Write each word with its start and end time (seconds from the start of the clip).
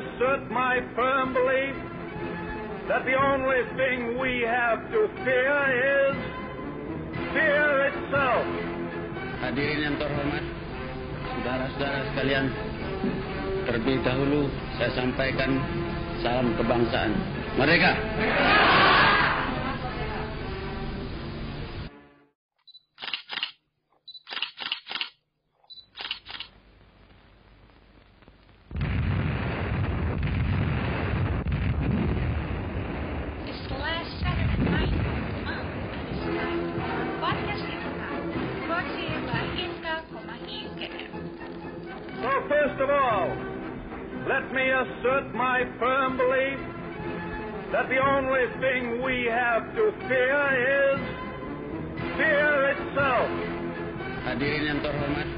assert 0.00 0.48
my 0.48 0.80
firm 0.96 1.36
belief 1.36 1.76
that 2.88 3.04
the 3.04 3.14
only 3.14 3.62
thing 3.76 4.16
we 4.16 4.40
have 4.48 4.80
to 4.88 5.00
fear 5.20 5.56
is 5.68 6.16
fear 7.36 7.68
itself. 7.92 8.46
Hadirin 9.44 9.78
yang 9.92 9.96
terhormat, 10.00 10.44
saudara-saudara 11.36 12.00
sekalian, 12.12 12.44
terlebih 13.68 13.96
dahulu 14.04 14.48
saya 14.80 14.90
sampaikan 14.96 15.60
salam 16.24 16.52
kebangsaan. 16.56 17.12
Mereka. 17.60 17.90
It's 17.92 18.69
assert 45.00 45.32
my 45.32 45.64
firm 45.80 46.20
belief 46.20 46.60
that 47.72 47.88
the 47.88 47.96
only 47.96 48.44
thing 48.60 49.00
we 49.00 49.24
have 49.32 49.64
to 49.72 49.92
fear 50.04 50.44
is 50.60 51.00
fear 52.20 52.76
itself. 52.76 53.28
Hadirin 54.28 54.62
yang 54.68 54.80
terhormat, 54.84 55.28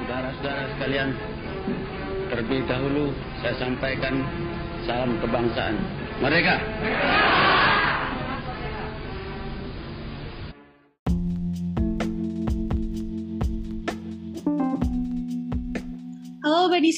saudara-saudara 0.00 0.64
sekalian, 0.72 1.08
terlebih 2.32 2.60
dahulu 2.64 3.12
saya 3.44 3.54
sampaikan 3.60 4.24
salam 4.88 5.12
kebangsaan. 5.20 5.76
Mereka. 6.24 6.54
Halo 6.56 7.39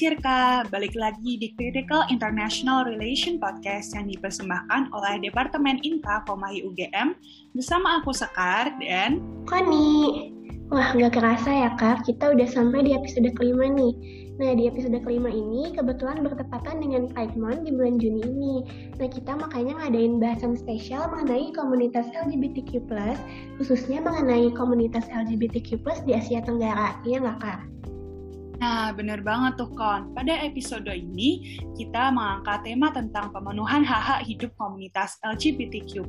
Sirka, 0.02 0.66
balik 0.74 0.98
lagi 0.98 1.38
di 1.38 1.54
Critical 1.54 2.02
International 2.10 2.82
Relation 2.82 3.38
Podcast 3.38 3.94
yang 3.94 4.10
dipersembahkan 4.10 4.90
oleh 4.90 5.22
Departemen 5.22 5.78
Inka 5.86 6.26
Komahi 6.26 6.66
UGM 6.66 7.14
bersama 7.54 8.02
aku 8.02 8.10
Sekar 8.10 8.74
dan 8.82 9.22
Koni. 9.46 10.34
Wah, 10.74 10.90
nggak 10.90 11.22
kerasa 11.22 11.54
ya 11.54 11.70
Kak, 11.78 12.02
kita 12.02 12.34
udah 12.34 12.50
sampai 12.50 12.82
di 12.82 12.98
episode 12.98 13.30
kelima 13.38 13.70
nih. 13.70 13.94
Nah, 14.42 14.58
di 14.58 14.66
episode 14.66 14.98
kelima 15.06 15.30
ini 15.30 15.70
kebetulan 15.70 16.18
bertepatan 16.26 16.82
dengan 16.82 17.06
Pride 17.06 17.38
Month 17.38 17.62
di 17.62 17.70
bulan 17.70 18.02
Juni 18.02 18.26
ini. 18.26 18.54
Nah, 18.98 19.06
kita 19.06 19.38
makanya 19.38 19.86
ngadain 19.86 20.18
bahasan 20.18 20.58
spesial 20.58 21.14
mengenai 21.14 21.54
komunitas 21.54 22.10
LGBTQ+, 22.10 22.90
khususnya 23.54 24.02
mengenai 24.02 24.50
komunitas 24.50 25.06
LGBTQ+, 25.14 25.78
di 26.02 26.18
Asia 26.18 26.42
Tenggara. 26.42 26.98
Iya 27.06 27.22
nggak 27.22 27.38
Kak? 27.38 27.81
Nah, 28.62 28.94
bener 28.94 29.18
banget 29.26 29.58
tuh 29.58 29.74
Kon. 29.74 30.14
Pada 30.14 30.38
episode 30.38 30.86
ini, 30.86 31.58
kita 31.74 32.14
mengangkat 32.14 32.62
tema 32.62 32.94
tentang 32.94 33.34
pemenuhan 33.34 33.82
hak-hak 33.82 34.22
hidup 34.22 34.54
komunitas 34.54 35.18
LGBTQ+, 35.26 36.06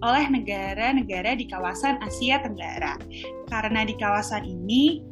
oleh 0.00 0.24
negara-negara 0.32 1.36
di 1.36 1.44
kawasan 1.44 2.00
Asia 2.00 2.40
Tenggara. 2.40 2.96
Karena 3.52 3.84
di 3.84 3.92
kawasan 3.92 4.48
ini, 4.48 5.04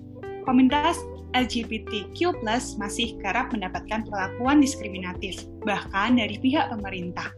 komunitas 0.49 0.97
LGBTQ+, 1.37 2.41
masih 2.81 3.21
kerap 3.21 3.53
mendapatkan 3.53 4.09
perlakuan 4.09 4.65
diskriminatif, 4.65 5.45
bahkan 5.69 6.17
dari 6.17 6.41
pihak 6.41 6.73
pemerintah. 6.73 7.29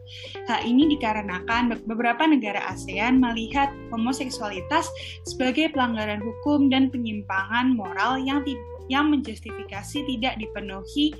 Hal 0.47 0.63
ini 0.63 0.87
dikarenakan 0.95 1.83
beberapa 1.83 2.31
negara 2.31 2.63
ASEAN 2.71 3.19
melihat 3.19 3.75
homoseksualitas 3.91 4.87
sebagai 5.27 5.75
pelanggaran 5.75 6.23
hukum 6.23 6.71
dan 6.71 6.95
penyimpangan 6.95 7.75
moral 7.75 8.23
yang 8.23 8.47
tidak 8.47 8.80
yang 8.91 9.15
menjustifikasi 9.15 9.99
tidak 10.05 10.34
dipenuhi 10.37 11.15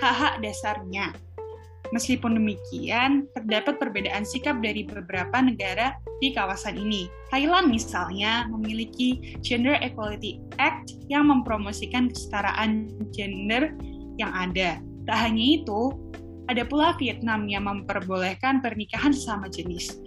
hak-hak 0.00 0.40
dasarnya. 0.40 1.12
Meskipun 1.92 2.40
demikian, 2.40 3.28
terdapat 3.36 3.76
perbedaan 3.76 4.24
sikap 4.24 4.58
dari 4.64 4.88
beberapa 4.88 5.36
negara 5.38 5.94
di 6.18 6.32
kawasan 6.32 6.80
ini. 6.80 7.12
Thailand 7.28 7.68
misalnya 7.68 8.48
memiliki 8.48 9.36
Gender 9.44 9.76
Equality 9.78 10.40
Act 10.56 10.96
yang 11.12 11.28
mempromosikan 11.28 12.08
kesetaraan 12.08 12.88
gender 13.12 13.76
yang 14.16 14.32
ada. 14.32 14.80
Tak 15.04 15.18
hanya 15.28 15.60
itu, 15.60 15.92
ada 16.48 16.64
pula 16.64 16.96
Vietnam 16.96 17.44
yang 17.52 17.68
memperbolehkan 17.68 18.64
pernikahan 18.64 19.12
sesama 19.12 19.52
jenis. 19.52 20.00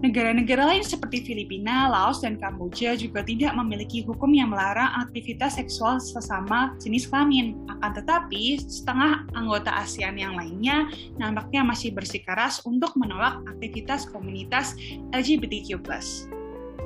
Negara-negara 0.00 0.72
lain 0.72 0.80
seperti 0.80 1.20
Filipina, 1.20 1.86
Laos, 1.92 2.24
dan 2.24 2.40
Kamboja 2.40 2.96
juga 2.96 3.20
tidak 3.20 3.52
memiliki 3.60 4.00
hukum 4.00 4.32
yang 4.32 4.48
melarang 4.48 4.88
aktivitas 5.04 5.60
seksual 5.60 6.00
sesama 6.00 6.72
jenis 6.80 7.04
kelamin. 7.06 7.60
Akan 7.68 7.92
tetapi, 8.00 8.56
setengah 8.64 9.28
anggota 9.36 9.68
ASEAN 9.76 10.16
yang 10.16 10.32
lainnya 10.32 10.88
nampaknya 11.20 11.62
masih 11.62 11.92
bersikeras 11.92 12.64
untuk 12.64 12.96
menolak 12.96 13.44
aktivitas 13.44 14.08
komunitas 14.08 14.72
LGBTQ+. 15.12 15.84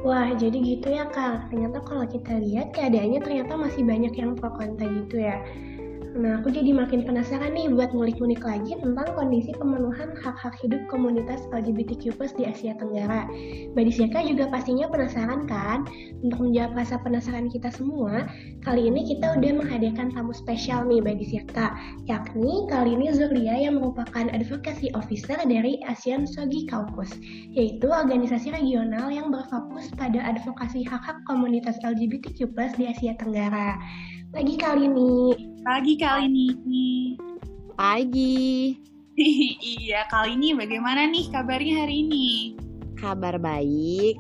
Wah, 0.04 0.30
jadi 0.36 0.58
gitu 0.60 0.92
ya 0.92 1.08
Kak. 1.08 1.50
Ternyata 1.50 1.82
kalau 1.82 2.04
kita 2.06 2.36
lihat 2.38 2.70
keadaannya 2.76 3.20
ternyata 3.22 3.58
masih 3.58 3.82
banyak 3.82 4.12
yang 4.14 4.38
pro 4.38 4.52
kontra 4.54 4.86
gitu 4.86 5.18
ya. 5.18 5.40
Nah, 6.16 6.40
aku 6.40 6.48
jadi 6.48 6.72
makin 6.72 7.04
penasaran 7.04 7.52
nih 7.52 7.68
buat 7.76 7.92
ngulik-ngulik 7.92 8.40
lagi 8.40 8.72
tentang 8.80 9.04
kondisi 9.12 9.52
pemenuhan 9.52 10.16
hak-hak 10.16 10.56
hidup 10.64 10.80
komunitas 10.88 11.44
LGBTQ+ 11.52 12.16
di 12.40 12.48
Asia 12.48 12.72
Tenggara. 12.72 13.28
Mbak 13.76 13.84
Disyaka 13.84 14.24
juga 14.24 14.48
pastinya 14.48 14.88
penasaran 14.88 15.44
kan? 15.44 15.84
Untuk 16.24 16.40
menjawab 16.40 16.72
rasa 16.72 16.96
penasaran 17.04 17.52
kita 17.52 17.68
semua, 17.68 18.24
kali 18.64 18.88
ini 18.88 19.04
kita 19.12 19.36
udah 19.36 19.60
menghadirkan 19.60 20.08
tamu 20.16 20.32
spesial 20.32 20.88
nih 20.88 21.04
Mbak 21.04 21.16
Disyaka, 21.20 21.76
yakni 22.08 22.64
kali 22.72 22.96
ini 22.96 23.12
Zulia 23.12 23.68
yang 23.68 23.76
merupakan 23.76 24.32
advocacy 24.32 24.88
officer 24.96 25.36
dari 25.44 25.84
ASEAN 25.84 26.24
Sogi 26.24 26.64
Caucus, 26.64 27.12
yaitu 27.52 27.92
organisasi 27.92 28.56
regional 28.56 29.12
yang 29.12 29.28
berfokus 29.28 29.92
pada 30.00 30.24
advokasi 30.24 30.80
hak-hak 30.80 31.20
komunitas 31.28 31.76
LGBTQ+ 31.84 32.56
di 32.80 32.88
Asia 32.88 33.12
Tenggara. 33.20 33.76
Pagi 34.32 34.56
kali 34.56 34.88
ini. 34.88 35.55
Pagi 35.66 35.98
kali 35.98 36.30
ini. 36.30 37.18
Pagi. 37.74 38.70
iya, 39.82 40.06
kali 40.06 40.38
ini 40.38 40.54
bagaimana 40.54 41.10
nih 41.10 41.26
kabarnya 41.34 41.82
hari 41.82 42.06
ini? 42.06 42.54
Kabar 42.94 43.34
baik. 43.42 44.14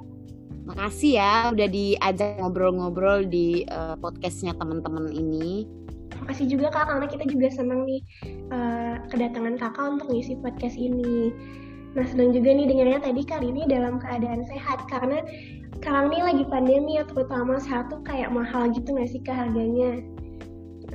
Makasih 0.66 1.22
ya 1.22 1.54
udah 1.54 1.70
diajak 1.70 2.42
ngobrol-ngobrol 2.42 3.30
di 3.30 3.62
uh, 3.70 3.94
podcastnya 3.94 4.58
teman-teman 4.58 5.06
ini. 5.14 5.70
Makasih 6.18 6.50
juga 6.50 6.66
kak 6.74 6.90
karena 6.90 7.06
kita 7.06 7.24
juga 7.30 7.48
senang 7.54 7.86
nih 7.86 8.02
uh, 8.50 9.06
kedatangan 9.14 9.54
kakak 9.54 9.86
untuk 9.86 10.18
ngisi 10.18 10.34
podcast 10.42 10.74
ini. 10.74 11.30
Nah 11.94 12.10
senang 12.10 12.34
juga 12.34 12.58
nih 12.58 12.66
dengarnya 12.66 13.06
tadi 13.06 13.22
kali 13.22 13.54
ini 13.54 13.70
dalam 13.70 14.02
keadaan 14.02 14.42
sehat 14.50 14.82
karena 14.90 15.22
sekarang 15.78 16.10
nih 16.10 16.26
lagi 16.26 16.42
pandemi 16.50 16.98
ya 16.98 17.06
terutama 17.06 17.62
sehat 17.62 17.86
tuh 17.86 18.02
kayak 18.02 18.34
mahal 18.34 18.66
gitu 18.74 18.98
nggak 18.98 19.14
sih 19.14 19.22
kak 19.22 19.46
harganya? 19.46 20.02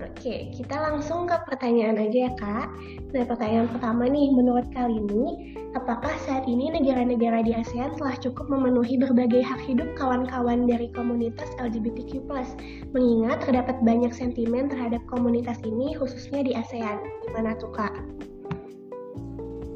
Oke, 0.01 0.49
kita 0.57 0.81
langsung 0.81 1.29
ke 1.29 1.37
pertanyaan 1.45 2.01
aja 2.01 2.25
ya 2.25 2.31
kak. 2.33 2.73
Nah 3.13 3.21
pertanyaan 3.21 3.69
pertama 3.69 4.09
nih, 4.09 4.33
menurut 4.33 4.65
kali 4.73 4.97
ini, 4.97 5.53
apakah 5.77 6.09
saat 6.25 6.49
ini 6.49 6.73
negara-negara 6.73 7.45
di 7.45 7.53
ASEAN 7.53 7.93
telah 8.01 8.17
cukup 8.17 8.49
memenuhi 8.49 8.97
berbagai 8.97 9.45
hak 9.45 9.61
hidup 9.61 9.85
kawan-kawan 9.93 10.65
dari 10.65 10.89
komunitas 10.97 11.53
LGBTQ+, 11.61 12.25
mengingat 12.97 13.45
terdapat 13.45 13.77
banyak 13.85 14.09
sentimen 14.09 14.73
terhadap 14.73 15.05
komunitas 15.05 15.61
ini 15.61 15.93
khususnya 15.93 16.49
di 16.49 16.57
ASEAN. 16.57 16.97
Gimana 17.29 17.53
tuh 17.61 17.69
kak? 17.69 17.93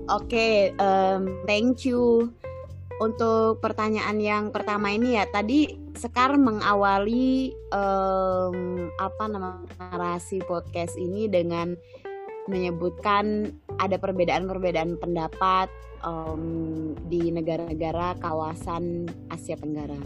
Oke, 0.05 0.29
okay, 0.29 0.53
um, 0.81 1.37
thank 1.45 1.85
you. 1.85 2.33
Untuk 2.95 3.59
pertanyaan 3.59 4.17
yang 4.23 4.43
pertama 4.55 4.95
ini 4.95 5.19
ya, 5.19 5.27
tadi 5.27 5.85
Sekar 5.95 6.35
mengawali 6.35 7.55
um, 7.71 8.91
apa 8.99 9.23
nama 9.31 9.63
narasi 9.79 10.43
podcast 10.43 10.99
ini 10.99 11.31
dengan 11.31 11.71
menyebutkan 12.51 13.55
ada 13.79 13.95
perbedaan-perbedaan 13.95 14.99
pendapat 14.99 15.71
um, 16.03 16.91
di 17.07 17.31
negara-negara 17.31 18.19
kawasan 18.19 19.07
Asia 19.31 19.55
Tenggara. 19.55 19.97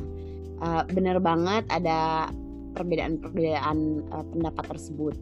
Uh, 0.61 0.85
benar 0.93 1.17
banget 1.17 1.65
ada 1.73 2.29
perbedaan-perbedaan 2.77 4.05
uh, 4.13 4.25
pendapat 4.29 4.65
tersebut. 4.77 5.17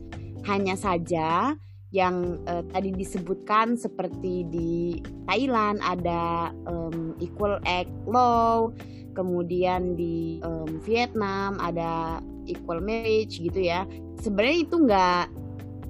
Hanya 0.51 0.75
saja 0.75 1.55
yang 1.97 2.37
uh, 2.45 2.61
tadi 2.69 2.93
disebutkan 2.93 3.73
seperti 3.73 4.45
di 4.53 5.01
Thailand 5.25 5.81
ada 5.81 6.53
um, 6.69 7.17
equal 7.17 7.57
act 7.65 7.89
law, 8.05 8.69
kemudian 9.17 9.97
di 9.97 10.37
um, 10.45 10.77
Vietnam 10.85 11.57
ada 11.57 12.21
equal 12.45 12.77
marriage 12.77 13.41
gitu 13.41 13.57
ya. 13.57 13.89
Sebenarnya 14.21 14.57
itu 14.61 14.75
nggak 14.77 15.25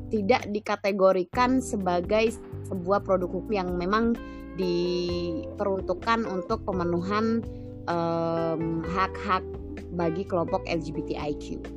tidak 0.07 0.47
dikategorikan 0.55 1.59
sebagai 1.59 2.31
sebuah 2.71 3.03
produk 3.03 3.27
hukum 3.27 3.51
yang 3.51 3.69
memang 3.75 4.15
diperuntukkan 4.55 6.23
untuk 6.23 6.63
pemenuhan 6.63 7.43
hak-hak 8.87 9.43
um, 9.43 9.55
bagi 9.95 10.23
kelompok 10.23 10.63
LGBTIQ. 10.67 11.76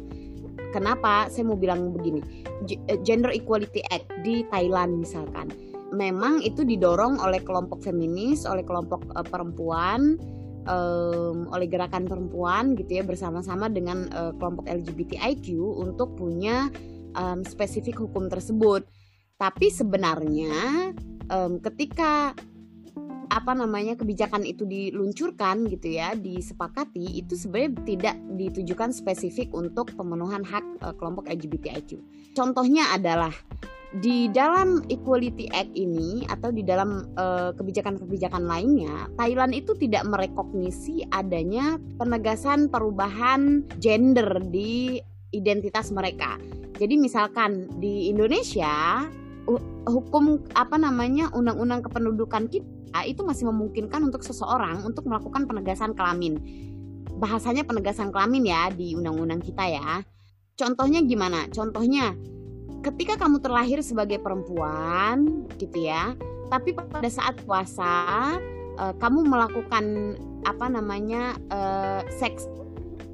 Kenapa 0.71 1.27
saya 1.29 1.45
mau 1.47 1.59
bilang 1.59 1.91
begini? 1.91 2.23
Eh, 2.71 2.99
Gender 3.03 3.35
Equality 3.35 3.83
Act 3.91 4.11
di 4.23 4.47
Thailand 4.49 5.03
misalkan, 5.03 5.51
memang 5.91 6.43
itu 6.47 6.63
didorong 6.63 7.19
oleh 7.19 7.43
kelompok 7.43 7.83
feminis, 7.83 8.47
oleh 8.47 8.63
kelompok 8.63 9.03
uh, 9.19 9.27
perempuan, 9.27 10.15
um, 10.71 11.51
oleh 11.51 11.67
gerakan 11.67 12.07
perempuan 12.07 12.79
gitu 12.79 13.01
ya 13.01 13.05
bersama-sama 13.07 13.67
dengan 13.67 14.07
uh, 14.15 14.33
kelompok 14.39 14.71
LGBTIQ 14.71 15.59
untuk 15.59 16.15
punya 16.15 16.71
um, 17.19 17.43
spesifik 17.43 17.99
hukum 17.99 18.31
tersebut. 18.31 18.87
Tapi 19.41 19.73
sebenarnya 19.73 20.93
um, 21.33 21.59
ketika 21.59 22.37
apa 23.31 23.55
namanya 23.55 23.95
kebijakan 23.95 24.43
itu 24.43 24.67
diluncurkan 24.67 25.71
gitu 25.71 25.95
ya 25.95 26.19
disepakati 26.19 27.23
itu 27.23 27.39
sebenarnya 27.39 27.71
tidak 27.87 28.17
ditujukan 28.35 28.91
spesifik 28.91 29.55
untuk 29.55 29.95
pemenuhan 29.95 30.43
hak 30.43 30.67
uh, 30.83 30.95
kelompok 30.99 31.31
LGBTIQ. 31.31 32.03
Contohnya 32.35 32.91
adalah 32.91 33.31
di 33.91 34.31
dalam 34.31 34.87
Equality 34.87 35.51
Act 35.51 35.75
ini 35.75 36.23
atau 36.31 36.55
di 36.55 36.63
dalam 36.63 37.11
kebijakan 37.19 37.59
kebijakan-kebijakan 37.99 38.47
lainnya, 38.47 39.11
Thailand 39.19 39.51
itu 39.51 39.75
tidak 39.75 40.07
merekognisi 40.07 41.03
adanya 41.11 41.75
penegasan 41.99 42.71
perubahan 42.71 43.67
gender 43.83 44.47
di 44.47 45.03
identitas 45.35 45.91
mereka. 45.91 46.39
Jadi 46.79 46.95
misalkan 47.03 47.67
di 47.83 48.09
Indonesia 48.15 49.05
hukum 49.89 50.45
apa 50.53 50.77
namanya 50.77 51.33
undang-undang 51.33 51.81
kependudukan 51.83 52.47
kita 52.53 53.01
itu 53.07 53.23
masih 53.23 53.49
memungkinkan 53.49 54.03
untuk 54.03 54.23
seseorang 54.27 54.83
untuk 54.83 55.07
melakukan 55.07 55.47
penegasan 55.47 55.95
kelamin. 55.95 56.37
Bahasanya 57.21 57.65
penegasan 57.65 58.11
kelamin 58.11 58.49
ya 58.49 58.69
di 58.73 58.99
undang-undang 58.99 59.41
kita 59.41 59.65
ya. 59.67 60.03
Contohnya 60.59 61.01
gimana? 61.01 61.49
Contohnya 61.49 62.13
ketika 62.85 63.17
kamu 63.17 63.41
terlahir 63.41 63.81
sebagai 63.81 64.21
perempuan 64.21 65.47
gitu 65.57 65.87
ya, 65.89 66.13
tapi 66.51 66.75
pada 66.75 67.09
saat 67.09 67.39
puasa 67.47 67.93
uh, 68.77 68.95
kamu 68.99 69.25
melakukan 69.25 70.17
apa 70.49 70.67
namanya 70.73 71.37
uh, 71.53 72.03
sex 72.09 72.49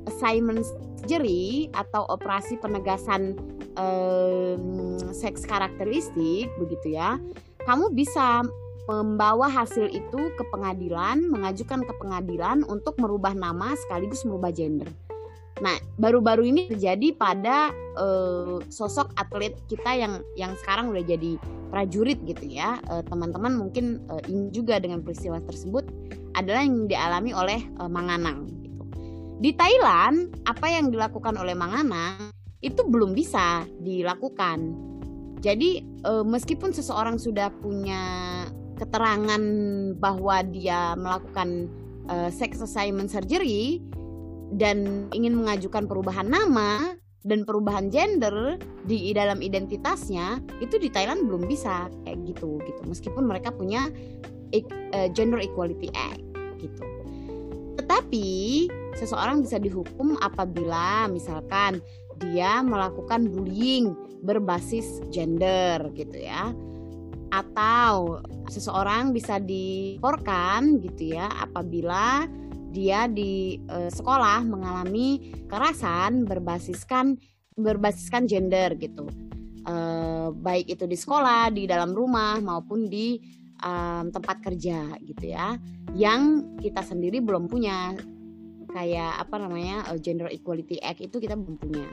assignment 0.07 0.63
surgery 1.03 1.71
atau 1.75 2.07
operasi 2.11 2.59
penegasan 2.59 3.39
um, 3.77 4.99
seks 5.13 5.45
karakteristik 5.45 6.51
begitu 6.61 6.97
ya, 6.97 7.21
kamu 7.65 7.93
bisa 7.93 8.45
membawa 8.87 9.51
hasil 9.51 9.91
itu 9.91 10.21
ke 10.39 10.45
pengadilan, 10.55 11.27
mengajukan 11.27 11.83
ke 11.83 11.93
pengadilan 11.99 12.63
untuk 12.71 12.95
merubah 13.03 13.35
nama 13.35 13.75
sekaligus 13.75 14.23
merubah 14.23 14.55
gender. 14.55 14.87
Nah, 15.59 15.75
baru-baru 15.97 16.53
ini 16.53 16.69
terjadi 16.69 17.17
pada 17.17 17.73
uh, 17.97 18.61
sosok 18.69 19.11
atlet 19.17 19.57
kita 19.67 19.97
yang 19.97 20.21
yang 20.37 20.53
sekarang 20.61 20.93
udah 20.93 21.01
jadi 21.01 21.41
prajurit 21.73 22.21
gitu 22.29 22.47
ya. 22.47 22.79
eh, 22.93 23.03
teman-teman 23.09 23.57
mungkin 23.59 24.05
uh, 24.07 24.23
ini 24.31 24.55
juga 24.55 24.79
dengan 24.79 25.03
peristiwa 25.03 25.43
tersebut 25.43 25.83
adalah 26.37 26.63
yang 26.63 26.87
dialami 26.87 27.33
oleh 27.33 27.61
uh, 27.81 27.91
Manganang 27.91 28.47
gitu. 28.63 28.85
Di 29.43 29.51
Thailand, 29.57 30.31
apa 30.47 30.67
yang 30.71 30.93
dilakukan 30.93 31.35
oleh 31.41 31.57
Manganang 31.57 32.36
itu 32.65 32.81
belum 32.87 33.13
bisa 33.13 33.65
dilakukan. 33.81 34.73
Jadi 35.45 35.85
uh, 36.09 36.25
meskipun 36.25 36.73
seseorang 36.73 37.21
sudah 37.21 37.53
punya 37.61 38.03
keterangan 38.77 39.43
bahwa 39.97 40.45
dia 40.49 40.97
melakukan 40.97 41.69
uh, 42.09 42.29
sex 42.33 42.61
assignment 42.61 43.13
surgery 43.13 43.81
dan 44.55 45.09
ingin 45.13 45.35
mengajukan 45.37 45.89
perubahan 45.89 46.29
nama 46.29 46.97
dan 47.27 47.43
perubahan 47.43 47.91
gender 47.91 48.55
di 48.87 49.11
dalam 49.11 49.43
identitasnya 49.43 50.39
itu 50.63 50.79
di 50.79 50.87
Thailand 50.87 51.27
belum 51.27 51.51
bisa 51.51 51.91
kayak 52.07 52.23
gitu 52.23 52.63
gitu 52.63 52.81
meskipun 52.87 53.27
mereka 53.27 53.51
punya 53.51 53.91
uh, 54.55 55.09
gender 55.11 55.43
equality 55.43 55.91
act 55.91 56.23
gitu 56.63 56.87
tetapi 57.83 58.29
seseorang 58.95 59.43
bisa 59.43 59.59
dihukum 59.59 60.15
apabila 60.23 61.11
misalkan 61.11 61.83
dia 62.21 62.65
melakukan 62.65 63.29
bullying 63.29 63.93
berbasis 64.25 65.05
gender 65.13 65.93
gitu 65.95 66.19
ya. 66.19 66.53
Atau 67.31 68.23
seseorang 68.49 69.11
bisa 69.11 69.43
dilaporkan 69.43 70.79
gitu 70.81 71.19
ya 71.19 71.27
apabila 71.43 72.25
dia 72.71 73.09
di 73.09 73.57
e, 73.57 73.89
sekolah 73.89 74.45
mengalami 74.45 75.33
kekerasan 75.49 76.29
berbasiskan 76.29 77.17
berbasiskan 77.57 78.29
gender 78.29 78.77
gitu. 78.77 79.09
E, 79.67 79.75
baik 80.33 80.77
itu 80.77 80.85
di 80.85 80.97
sekolah 80.97 81.51
di 81.51 81.65
dalam 81.65 81.97
rumah 81.97 82.39
maupun 82.39 82.87
di 82.87 83.19
e, 83.59 83.73
tempat 84.13 84.37
kerja 84.45 84.95
gitu 85.03 85.25
ya. 85.25 85.57
Yang 85.97 86.47
kita 86.61 86.85
sendiri 86.85 87.25
belum 87.25 87.49
punya 87.49 87.97
kayak 88.77 89.17
apa 89.17 89.41
namanya 89.41 89.89
gender 89.97 90.29
equality 90.29 90.77
act 90.85 91.01
itu 91.01 91.17
kita 91.17 91.33
belum 91.33 91.57
punya 91.57 91.89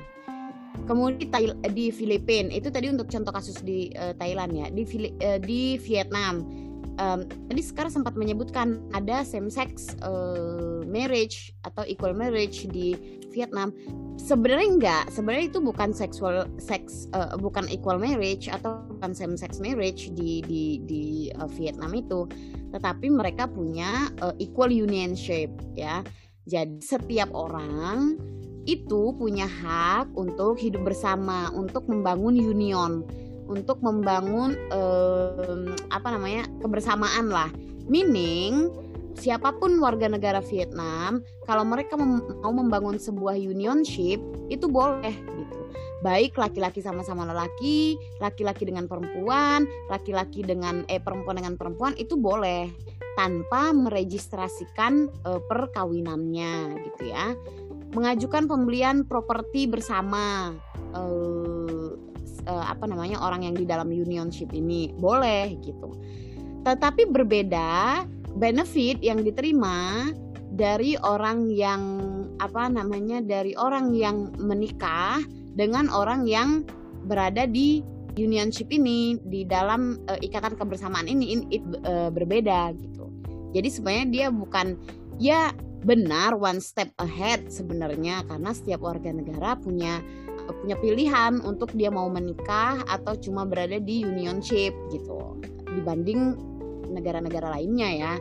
Kemudian 0.83 1.31
di, 1.31 1.47
di 1.71 1.85
Filipina 1.93 2.51
itu 2.51 2.67
tadi 2.67 2.91
untuk 2.91 3.07
contoh 3.07 3.31
kasus 3.31 3.61
di 3.63 3.93
uh, 3.95 4.11
Thailand 4.19 4.51
ya. 4.51 4.67
Di 4.67 4.83
uh, 5.21 5.39
di 5.39 5.79
Vietnam 5.79 6.43
um, 6.99 7.25
tadi 7.49 7.61
sekarang 7.63 7.93
sempat 7.93 8.13
menyebutkan 8.17 8.81
ada 8.93 9.23
same 9.25 9.49
sex 9.49 9.95
uh, 10.03 10.83
marriage 10.85 11.53
atau 11.63 11.85
equal 11.87 12.13
marriage 12.13 12.67
di 12.69 12.97
Vietnam. 13.31 13.73
Sebenarnya 14.19 14.67
enggak, 14.69 15.03
sebenarnya 15.09 15.45
itu 15.49 15.59
bukan 15.63 15.89
sexual 15.91 16.45
sex 16.61 17.09
uh, 17.17 17.33
bukan 17.39 17.65
equal 17.71 17.97
marriage 17.97 18.45
atau 18.45 18.85
bukan 18.97 19.11
same 19.15 19.35
sex 19.39 19.57
marriage 19.57 20.13
di 20.13 20.43
di 20.45 20.83
di 20.85 21.03
uh, 21.37 21.49
Vietnam 21.49 21.95
itu, 21.97 22.29
tetapi 22.75 23.09
mereka 23.09 23.49
punya 23.49 24.13
uh, 24.21 24.35
equal 24.37 24.69
unionship 24.69 25.49
ya. 25.73 26.05
Jadi 26.43 26.83
setiap 26.83 27.31
orang 27.31 28.19
itu 28.63 29.11
punya 29.15 29.47
hak 29.47 30.11
untuk 30.15 30.59
hidup 30.59 30.87
bersama, 30.87 31.51
untuk 31.51 31.87
membangun 31.87 32.35
union, 32.35 33.03
untuk 33.47 33.79
membangun 33.83 34.55
eh, 34.71 35.71
apa 35.91 36.07
namanya 36.15 36.47
kebersamaan 36.63 37.27
lah. 37.31 37.51
Meaning 37.87 38.71
siapa 39.19 39.55
pun 39.59 39.79
warga 39.83 40.07
negara 40.07 40.39
Vietnam, 40.43 41.23
kalau 41.43 41.67
mereka 41.67 41.99
mem 41.99 42.23
mau 42.39 42.55
membangun 42.55 42.95
sebuah 42.99 43.35
unionship 43.35 44.19
itu 44.47 44.65
boleh 44.67 45.11
gitu. 45.11 45.59
Baik 46.03 46.35
laki-laki 46.35 46.83
sama-sama 46.83 47.23
lelaki, 47.23 47.95
laki-laki 48.19 48.67
dengan 48.67 48.91
perempuan, 48.91 49.63
laki-laki 49.87 50.43
dengan 50.43 50.83
eh 50.91 50.99
perempuan 50.99 51.39
dengan 51.39 51.55
perempuan 51.55 51.95
itu 51.95 52.19
boleh 52.19 52.67
tanpa 53.13 53.71
meregistrasikan 53.71 55.09
uh, 55.25 55.41
perkawinannya 55.45 56.81
gitu 56.89 57.13
ya 57.13 57.37
mengajukan 57.93 58.49
pembelian 58.49 59.05
properti 59.05 59.69
bersama 59.69 60.53
uh, 60.97 61.93
uh, 62.49 62.65
apa 62.67 62.85
namanya 62.89 63.21
orang 63.21 63.45
yang 63.45 63.55
di 63.55 63.65
dalam 63.69 63.89
unionship 63.93 64.49
ini 64.51 64.91
boleh 64.97 65.53
gitu. 65.61 65.93
Tetapi 66.65 67.07
berbeda 67.11 68.03
benefit 68.33 68.99
yang 69.05 69.21
diterima 69.21 70.09
dari 70.53 70.97
orang 71.01 71.49
yang 71.53 71.81
apa 72.41 72.69
namanya 72.69 73.21
dari 73.21 73.53
orang 73.57 73.93
yang 73.93 74.33
menikah 74.41 75.21
dengan 75.53 75.89
orang 75.93 76.25
yang 76.25 76.65
berada 77.05 77.45
di 77.45 77.85
unionship 78.17 78.69
ini 78.69 79.17
di 79.25 79.45
dalam 79.45 80.01
uh, 80.09 80.19
ikatan 80.21 80.57
kebersamaan 80.57 81.09
ini 81.09 81.37
ini 81.37 81.43
uh, 81.85 82.09
berbeda 82.13 82.73
gitu. 82.77 83.02
Jadi 83.53 83.69
sebenarnya 83.69 84.07
dia 84.09 84.27
bukan 84.33 84.75
ya 85.21 85.53
benar 85.83 86.33
one 86.39 86.63
step 86.63 86.89
ahead 86.97 87.51
sebenarnya 87.51 88.23
karena 88.25 88.51
setiap 88.55 88.81
warga 88.81 89.11
negara 89.11 89.59
punya 89.59 89.99
punya 90.63 90.75
pilihan 90.79 91.39
untuk 91.43 91.71
dia 91.75 91.91
mau 91.91 92.07
menikah 92.11 92.83
atau 92.87 93.15
cuma 93.15 93.47
berada 93.47 93.79
di 93.79 94.03
unionship 94.03 94.75
gitu 94.91 95.39
dibanding 95.77 96.35
negara-negara 96.91 97.53
lainnya 97.59 97.89
ya. 97.93 98.13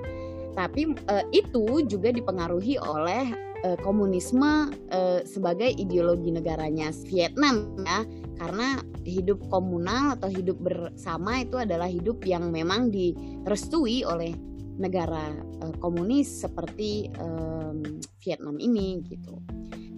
Tapi 0.52 0.92
uh, 1.08 1.24
itu 1.32 1.88
juga 1.88 2.12
dipengaruhi 2.12 2.76
oleh 2.76 3.32
uh, 3.64 3.78
komunisme 3.80 4.68
uh, 4.92 5.20
sebagai 5.24 5.72
ideologi 5.80 6.28
negaranya 6.28 6.92
Vietnam 7.08 7.72
ya 7.80 8.04
karena 8.36 8.82
hidup 9.06 9.38
komunal 9.48 10.18
atau 10.18 10.26
hidup 10.26 10.58
bersama 10.58 11.42
itu 11.42 11.58
adalah 11.58 11.86
hidup 11.86 12.22
yang 12.26 12.50
memang 12.50 12.90
direstui 12.90 14.02
oleh 14.02 14.34
negara 14.80 15.32
uh, 15.64 15.74
komunis 15.80 16.44
seperti 16.44 17.12
um, 17.20 17.82
Vietnam 18.24 18.56
ini 18.56 19.02
gitu 19.08 19.40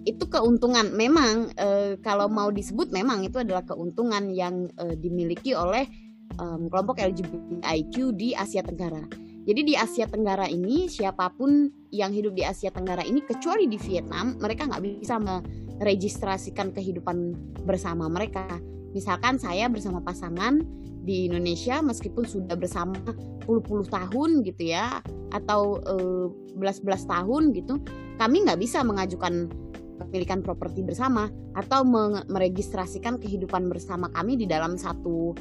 itu 0.04 0.24
keuntungan 0.28 0.92
memang 0.92 1.48
uh, 1.56 1.96
kalau 2.04 2.28
mau 2.28 2.52
disebut 2.52 2.92
memang 2.92 3.24
itu 3.24 3.40
adalah 3.40 3.64
keuntungan 3.64 4.28
yang 4.30 4.68
uh, 4.76 4.92
dimiliki 4.92 5.56
oleh 5.56 5.88
um, 6.36 6.68
kelompok 6.68 7.00
LGBTIQ 7.00 7.94
di 8.12 8.36
Asia 8.36 8.60
Tenggara. 8.60 9.00
Jadi 9.44 9.60
di 9.60 9.74
Asia 9.76 10.08
Tenggara 10.08 10.48
ini 10.48 10.88
siapa 10.88 11.28
pun 11.32 11.68
yang 11.92 12.12
hidup 12.12 12.32
di 12.32 12.44
Asia 12.44 12.72
Tenggara 12.72 13.04
ini 13.04 13.20
kecuali 13.24 13.68
di 13.68 13.76
Vietnam 13.76 14.36
mereka 14.40 14.68
nggak 14.68 14.84
bisa 14.84 15.20
meregistrasikan 15.20 16.72
kehidupan 16.72 17.36
bersama 17.64 18.08
mereka. 18.08 18.60
Misalkan 18.96 19.36
saya 19.36 19.68
bersama 19.68 20.00
pasangan 20.00 20.64
di 21.04 21.28
Indonesia 21.28 21.84
meskipun 21.84 22.24
sudah 22.24 22.56
bersama 22.56 22.96
puluh-puluh 23.44 23.84
tahun 23.92 24.40
gitu 24.42 24.72
ya 24.72 25.04
atau 25.36 25.78
eh, 25.84 26.26
belas-belas 26.56 27.04
tahun 27.04 27.52
gitu, 27.52 27.78
kami 28.16 28.48
nggak 28.48 28.60
bisa 28.60 28.80
mengajukan 28.80 29.52
kepemilikan 30.00 30.42
properti 30.42 30.82
bersama 30.82 31.30
atau 31.54 31.86
meregistrasikan 32.26 33.20
kehidupan 33.22 33.70
bersama 33.70 34.10
kami 34.10 34.34
di 34.34 34.46
dalam 34.48 34.74
satu 34.74 35.36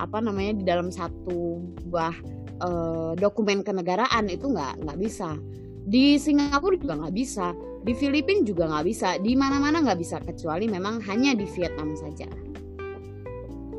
apa 0.00 0.24
namanya 0.24 0.56
di 0.56 0.64
dalam 0.64 0.88
satu 0.88 1.60
buah 1.84 2.16
uh, 2.64 3.12
dokumen 3.20 3.60
kenegaraan 3.60 4.32
itu 4.32 4.48
nggak 4.48 4.80
nggak 4.80 4.98
bisa. 5.00 5.36
Di 5.84 6.16
Singapura 6.16 6.80
juga 6.80 6.96
nggak 6.96 7.12
bisa 7.16 7.52
di 7.80 7.92
Filipina 7.96 8.44
juga 8.44 8.68
nggak 8.68 8.86
bisa 8.86 9.08
di 9.20 9.32
mana-mana 9.32 9.80
nggak 9.80 10.00
bisa 10.00 10.20
kecuali 10.20 10.68
memang 10.68 11.00
hanya 11.08 11.32
di 11.32 11.48
Vietnam 11.48 11.96
saja 11.96 12.28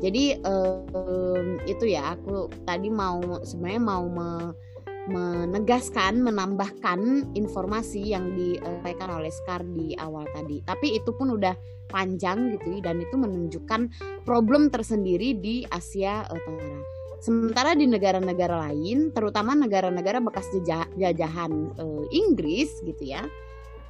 jadi 0.02 0.42
um, 0.42 1.62
itu 1.62 1.94
ya 1.94 2.18
aku 2.18 2.50
tadi 2.66 2.90
mau 2.90 3.22
sebenarnya 3.46 3.82
mau 3.82 4.04
me, 4.10 4.30
menegaskan, 5.06 6.22
menambahkan 6.26 7.30
informasi 7.38 8.10
yang 8.10 8.34
disampaikan 8.34 9.22
oleh 9.22 9.30
Scar 9.30 9.62
di 9.62 9.94
awal 9.98 10.26
tadi. 10.34 10.58
Tapi 10.66 10.98
itu 10.98 11.10
pun 11.14 11.38
udah 11.38 11.54
panjang 11.90 12.50
gitu 12.58 12.82
dan 12.82 12.98
itu 12.98 13.14
menunjukkan 13.14 13.94
problem 14.26 14.74
tersendiri 14.74 15.38
di 15.38 15.62
Asia 15.70 16.26
uh, 16.26 16.40
Tenggara. 16.42 16.82
Sementara 17.22 17.78
di 17.78 17.86
negara-negara 17.86 18.58
lain, 18.70 19.14
terutama 19.14 19.54
negara-negara 19.54 20.18
bekas 20.18 20.50
jajahan 20.98 21.70
uh, 21.78 22.02
Inggris 22.10 22.82
gitu 22.82 23.06
ya, 23.06 23.22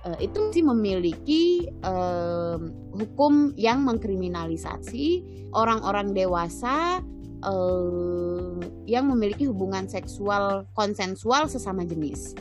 uh, 0.07 0.19
itu 0.19 0.51
sih 0.51 0.65
memiliki 0.65 1.67
uh, 1.87 2.59
hukum 2.95 3.55
yang 3.59 3.87
mengkriminalisasi 3.87 5.23
orang-orang 5.55 6.15
dewasa 6.15 7.01
uh, 7.47 8.59
yang 8.87 9.11
memiliki 9.11 9.47
hubungan 9.47 9.87
seksual 9.87 10.67
konsensual 10.75 11.47
sesama 11.47 11.87
jenis. 11.87 12.35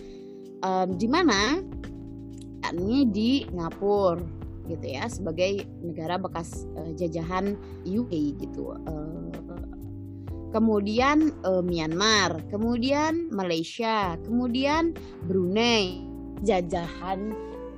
Um, 0.61 0.93
di 0.93 1.09
mana 1.09 1.57
ini 2.69 3.09
di 3.09 3.49
Singapura 3.49 4.21
gitu 4.69 4.85
ya 4.85 5.09
sebagai 5.09 5.65
negara 5.81 6.21
bekas 6.21 6.69
uh, 6.77 6.93
jajahan 6.95 7.57
UK 7.83 8.37
gitu. 8.37 8.77
Uh, 8.85 9.33
kemudian 10.53 11.33
uh, 11.47 11.63
Myanmar, 11.63 12.43
kemudian 12.51 13.31
Malaysia, 13.31 14.19
kemudian 14.21 14.93
Brunei, 15.25 16.03
jajahan 16.43 17.33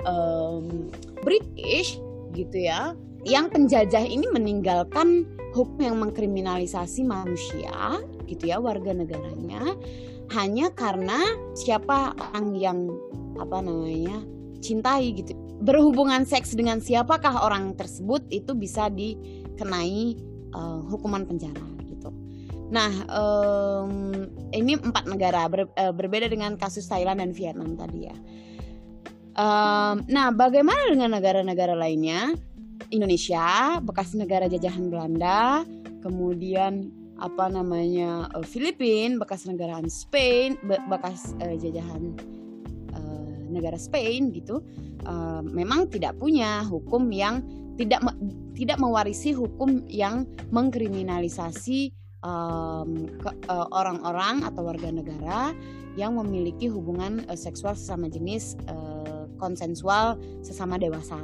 um, 0.05 0.89
British 1.21 1.97
gitu 2.33 2.57
ya. 2.67 2.97
Yang 3.23 3.55
penjajah 3.55 4.03
ini 4.03 4.27
meninggalkan 4.35 5.23
hukum 5.53 5.79
yang 5.79 5.97
mengkriminalisasi 6.01 7.05
manusia 7.05 8.01
gitu 8.25 8.49
ya 8.49 8.57
warga 8.57 8.91
negaranya 8.91 9.77
hanya 10.33 10.73
karena 10.73 11.21
siapa 11.53 12.17
orang 12.17 12.57
yang 12.57 12.79
apa 13.37 13.61
namanya 13.61 14.17
cintai 14.63 15.13
gitu 15.13 15.37
berhubungan 15.61 16.25
seks 16.25 16.57
dengan 16.57 16.81
siapakah 16.81 17.45
orang 17.45 17.77
tersebut 17.77 18.25
itu 18.33 18.57
bisa 18.57 18.89
dikenai 18.89 20.17
uh, 20.57 20.81
hukuman 20.89 21.23
penjara 21.29 21.63
gitu 21.85 22.09
nah 22.73 22.89
um, 23.13 24.25
ini 24.49 24.81
empat 24.81 25.05
negara 25.05 25.45
ber, 25.45 25.69
uh, 25.77 25.93
berbeda 25.93 26.25
dengan 26.31 26.57
kasus 26.57 26.89
Thailand 26.89 27.21
dan 27.21 27.31
Vietnam 27.35 27.77
tadi 27.77 28.09
ya 28.09 28.17
um, 29.37 29.95
nah 30.07 30.29
bagaimana 30.33 30.89
dengan 30.89 31.11
negara-negara 31.13 31.73
lainnya? 31.77 32.33
Indonesia, 32.91 33.79
bekas 33.79 34.13
negara 34.13 34.45
jajahan 34.45 34.91
Belanda, 34.91 35.65
kemudian 36.03 36.91
apa 37.17 37.47
namanya 37.47 38.27
uh, 38.35 38.43
Filipina, 38.43 39.17
bekas 39.21 39.47
negara 39.47 39.79
Spain, 39.87 40.59
be 40.65 40.75
bekas 40.91 41.37
uh, 41.39 41.55
jajahan 41.55 42.17
uh, 42.93 43.33
negara 43.49 43.79
Spain 43.79 44.33
gitu, 44.35 44.61
uh, 45.07 45.41
memang 45.45 45.87
tidak 45.89 46.17
punya 46.19 46.65
hukum 46.67 47.07
yang 47.13 47.41
tidak 47.79 48.05
me 48.05 48.13
tidak 48.53 48.77
mewarisi 48.77 49.33
hukum 49.33 49.81
yang 49.89 50.29
mengkriminalisasi 50.53 51.89
orang-orang 53.73 54.35
um, 54.39 54.47
atau 54.47 54.61
warga 54.63 54.89
negara 54.93 55.51
yang 55.97 56.15
memiliki 56.17 56.69
hubungan 56.69 57.25
uh, 57.25 57.37
seksual 57.37 57.73
sesama 57.73 58.09
jenis 58.09 58.55
uh, 58.69 58.92
konsensual 59.43 60.15
sesama 60.39 60.79
dewasa. 60.79 61.19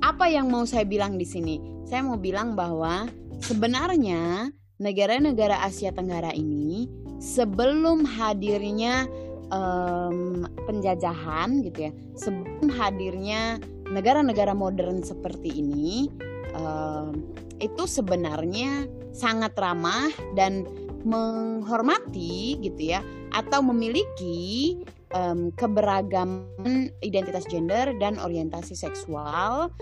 Apa 0.00 0.32
yang 0.32 0.48
mau 0.48 0.64
saya 0.64 0.88
bilang 0.88 1.20
di 1.20 1.28
sini? 1.28 1.60
Saya 1.84 2.00
mau 2.00 2.16
bilang 2.16 2.56
bahwa 2.56 3.04
sebenarnya 3.44 4.48
negara-negara 4.80 5.60
Asia 5.60 5.92
Tenggara 5.92 6.32
ini 6.32 6.88
sebelum 7.20 8.02
hadirnya 8.08 9.06
um, 9.52 10.48
penjajahan 10.66 11.62
gitu 11.68 11.86
ya, 11.86 11.92
sebelum 12.18 12.72
hadirnya 12.72 13.60
negara-negara 13.92 14.56
modern 14.56 15.04
seperti 15.04 15.62
ini, 15.62 16.08
um, 16.56 17.22
itu 17.60 17.86
sebenarnya 17.86 18.88
sangat 19.14 19.54
ramah 19.54 20.10
dan 20.34 20.66
menghormati 21.06 22.58
gitu 22.58 22.96
ya, 22.96 23.04
atau 23.36 23.62
memiliki 23.62 24.80
um, 25.12 25.52
keberagaman 25.54 26.92
identitas 27.00 27.44
gender 27.48 27.92
dan 28.00 28.18
orientasi 28.20 28.76
seksual 28.76 29.72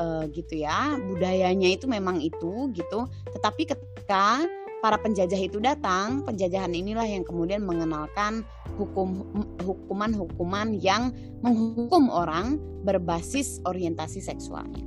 uh, 0.00 0.24
gitu 0.30 0.64
ya. 0.64 0.96
Budayanya 0.96 1.74
itu 1.74 1.84
memang 1.88 2.20
itu 2.20 2.72
gitu. 2.72 3.08
Tetapi 3.32 3.62
ketika 3.68 4.44
para 4.84 5.00
penjajah 5.00 5.40
itu 5.40 5.56
datang 5.64 6.20
penjajahan 6.28 6.72
inilah 6.76 7.08
yang 7.08 7.24
kemudian 7.24 7.64
mengenalkan 7.64 8.44
hukum 8.76 9.24
hukuman-hukuman 9.64 10.76
yang 10.76 11.08
menghukum 11.40 12.12
orang 12.12 12.60
berbasis 12.84 13.64
orientasi 13.64 14.20
seksualnya. 14.20 14.84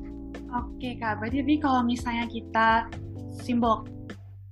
Oke 0.53 0.95
kak, 1.01 1.17
berarti 1.17 1.57
kalau 1.59 1.81
misalnya 1.81 2.29
kita 2.29 2.87
simbol 3.41 3.89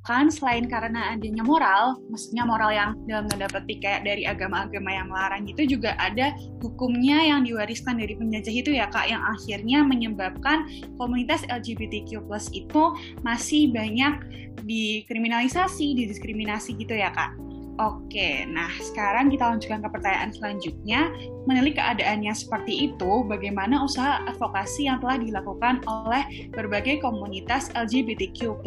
kan 0.06 0.30
selain 0.30 0.70
karena 0.70 1.18
adanya 1.18 1.42
moral, 1.42 1.98
maksudnya 2.14 2.46
moral 2.46 2.70
yang 2.70 2.90
dalam 3.10 3.26
tanda 3.26 3.50
petik 3.50 3.82
kayak 3.82 4.06
dari 4.06 4.24
agama-agama 4.24 4.94
yang 4.94 5.10
melarang 5.10 5.44
itu 5.50 5.66
juga 5.66 5.98
ada 5.98 6.32
hukumnya 6.62 7.26
yang 7.26 7.42
diwariskan 7.42 7.98
dari 7.98 8.14
penjajah 8.14 8.54
itu 8.54 8.70
ya 8.70 8.86
kak, 8.94 9.10
yang 9.10 9.26
akhirnya 9.26 9.82
menyebabkan 9.82 10.70
komunitas 11.02 11.42
LGBTQ+ 11.50 12.22
itu 12.54 12.84
masih 13.26 13.74
banyak 13.74 14.14
dikriminalisasi, 14.62 15.98
didiskriminasi 15.98 16.78
gitu 16.78 16.94
ya 16.94 17.10
kak. 17.10 17.34
Oke, 17.75 18.48
nah 18.48 18.72
sekarang 18.79 19.27
kita 19.27 19.51
lanjutkan 19.51 19.84
ke 19.84 19.89
pertanyaan 19.91 20.32
selanjutnya. 20.32 21.12
Menilik 21.44 21.75
keadaannya 21.75 22.32
seperti 22.32 22.88
itu, 22.88 23.27
bagaimana 23.27 23.84
usaha 23.84 24.24
advokasi 24.32 24.88
yang 24.88 25.03
telah 25.03 25.20
dilakukan 25.20 25.84
oleh 25.84 26.24
berbagai 26.55 27.03
komunitas 27.03 27.67
LGBTQ+ 27.75 28.63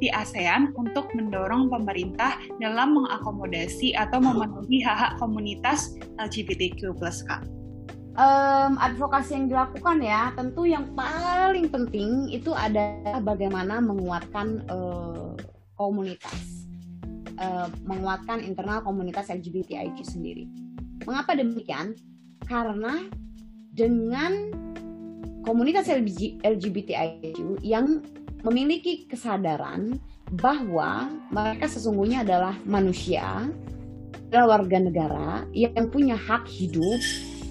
di 0.00 0.08
ASEAN 0.08 0.72
untuk 0.72 1.12
mendorong 1.12 1.68
pemerintah 1.68 2.40
dalam 2.56 2.96
mengakomodasi 2.96 3.92
atau 3.92 4.24
memenuhi 4.24 4.80
hak-hak 4.80 5.20
komunitas 5.20 5.92
LGBTQ+, 6.16 6.96
Kak? 7.28 7.44
Um, 8.16 8.80
advokasi 8.80 9.36
yang 9.36 9.52
dilakukan 9.52 10.00
ya, 10.00 10.32
tentu 10.32 10.64
yang 10.64 10.96
paling 10.96 11.68
penting 11.68 12.32
itu 12.32 12.56
adalah 12.56 13.20
bagaimana 13.20 13.84
menguatkan 13.84 14.64
uh, 14.72 15.36
komunitas 15.76 16.55
uh, 17.40 17.68
menguatkan 17.84 18.42
internal 18.42 18.82
komunitas 18.82 19.32
LGBTIQ 19.32 19.96
sendiri. 20.04 20.48
Mengapa 21.04 21.36
demikian? 21.36 21.96
Karena 22.46 23.04
dengan 23.76 24.52
komunitas 25.44 25.86
LGBTIQ 26.42 27.62
yang 27.62 28.02
memiliki 28.42 29.06
kesadaran 29.06 29.98
bahwa 30.34 31.10
mereka 31.30 31.70
sesungguhnya 31.70 32.26
adalah 32.26 32.54
manusia, 32.66 33.46
adalah 34.30 34.58
warga 34.58 34.78
negara 34.82 35.46
yang 35.54 35.86
punya 35.90 36.18
hak 36.18 36.50
hidup 36.50 36.98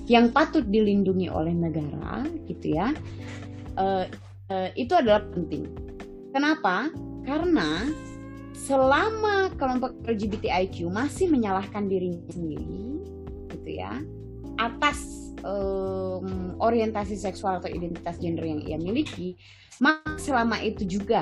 yang 0.06 0.30
patut 0.30 0.68
dilindungi 0.70 1.32
oleh 1.32 1.56
negara, 1.56 2.28
gitu 2.46 2.78
ya. 2.78 2.94
Uh, 3.80 4.06
uh, 4.52 4.70
itu 4.78 4.94
adalah 4.94 5.26
penting. 5.34 5.66
Kenapa? 6.30 6.92
Karena 7.26 7.90
selama 8.56 9.52
kelompok 9.60 9.92
LGBTIQ 10.08 10.88
masih 10.88 11.28
menyalahkan 11.28 11.92
dirinya 11.92 12.24
sendiri, 12.32 13.04
gitu 13.52 13.70
ya, 13.76 14.00
atas 14.56 15.32
um, 15.44 16.56
orientasi 16.64 17.20
seksual 17.20 17.60
atau 17.60 17.68
identitas 17.68 18.16
gender 18.18 18.48
yang 18.48 18.64
ia 18.64 18.80
miliki, 18.80 19.36
maka 19.84 20.16
selama 20.16 20.64
itu 20.64 20.88
juga 20.88 21.22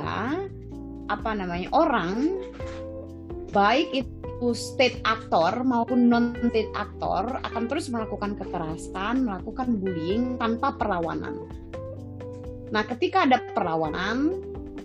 apa 1.12 1.32
namanya 1.36 1.68
orang 1.74 2.40
baik 3.52 3.92
itu 3.92 4.48
state 4.56 4.98
aktor 5.06 5.62
maupun 5.62 6.10
non 6.10 6.34
state 6.50 6.72
aktor 6.74 7.42
akan 7.44 7.64
terus 7.70 7.90
melakukan 7.90 8.38
kekerasan, 8.40 9.26
melakukan 9.26 9.78
bullying 9.78 10.38
tanpa 10.38 10.74
perlawanan. 10.78 11.50
Nah, 12.74 12.82
ketika 12.90 13.30
ada 13.30 13.38
perlawanan, 13.54 14.42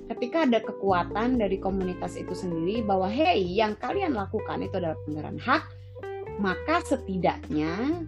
ketika 0.08 0.48
ada 0.48 0.58
kekuatan 0.64 1.36
dari 1.36 1.60
komunitas 1.60 2.16
itu 2.16 2.32
sendiri 2.32 2.80
bahwa 2.80 3.06
hey, 3.12 3.44
yang 3.44 3.76
kalian 3.76 4.16
lakukan 4.16 4.64
itu 4.64 4.80
adalah 4.80 4.96
pelanggaran 5.04 5.38
hak, 5.38 5.62
maka 6.40 6.80
setidaknya 6.88 8.04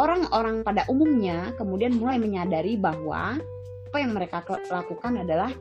orang-orang 0.00 0.64
pada 0.64 0.88
umumnya 0.88 1.52
kemudian 1.60 1.92
mulai 2.00 2.16
menyadari 2.16 2.80
bahwa 2.80 3.36
apa 3.92 3.96
yang 4.00 4.16
mereka 4.16 4.40
lakukan 4.72 5.20
adalah 5.20 5.52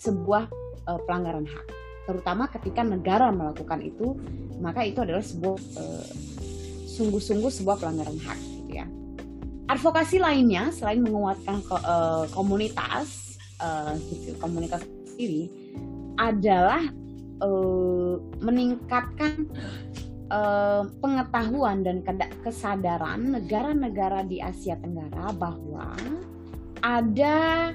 sebuah 0.00 0.48
uh, 0.88 1.00
pelanggaran 1.04 1.44
hak. 1.44 1.66
Terutama 2.08 2.48
ketika 2.48 2.80
negara 2.80 3.28
melakukan 3.28 3.84
itu, 3.84 4.16
maka 4.62 4.80
itu 4.80 5.04
adalah 5.04 5.20
sebuah 5.20 5.58
uh, 5.76 6.08
sungguh-sungguh 6.88 7.52
sebuah 7.52 7.76
pelanggaran 7.76 8.16
hak 8.16 8.38
gitu 8.40 8.80
ya. 8.80 8.86
Advokasi 9.68 10.22
lainnya 10.22 10.72
selain 10.72 11.04
menguatkan 11.04 11.60
uh, 11.68 12.24
komunitas 12.32 13.25
uh, 13.60 13.94
komunitas 14.40 14.84
sendiri 15.12 15.48
adalah 16.16 16.82
uh, 17.44 18.16
meningkatkan 18.40 19.48
uh, 20.32 20.88
pengetahuan 21.00 21.84
dan 21.84 22.02
kesadaran 22.44 23.36
negara-negara 23.36 24.24
di 24.24 24.40
Asia 24.40 24.76
Tenggara 24.80 25.32
bahwa 25.36 25.92
ada 26.84 27.72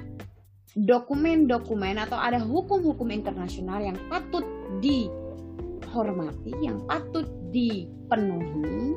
dokumen-dokumen 0.72 2.00
atau 2.00 2.16
ada 2.16 2.40
hukum-hukum 2.40 3.12
internasional 3.12 3.84
yang 3.84 3.98
patut 4.08 4.44
dihormati, 4.80 6.52
yang 6.64 6.80
patut 6.88 7.28
dipenuhi, 7.52 8.96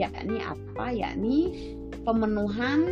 yakni 0.00 0.40
apa? 0.40 0.86
Yakni 0.88 1.38
pemenuhan 2.08 2.88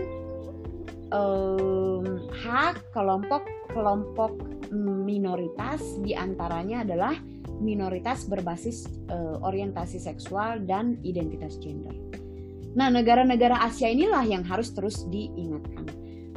um, 1.12 2.28
hak 2.32 2.80
kelompok-kelompok 2.92 4.32
minoritas 4.74 5.80
di 6.04 6.12
antaranya 6.12 6.84
adalah 6.84 7.16
minoritas 7.58 8.28
berbasis 8.28 8.86
uh, 9.10 9.42
orientasi 9.42 9.98
seksual 9.98 10.62
dan 10.62 11.00
identitas 11.02 11.58
gender. 11.58 11.94
Nah, 12.78 12.92
negara-negara 12.92 13.58
Asia 13.64 13.90
inilah 13.90 14.22
yang 14.22 14.46
harus 14.46 14.70
terus 14.70 15.02
diingatkan. 15.10 15.88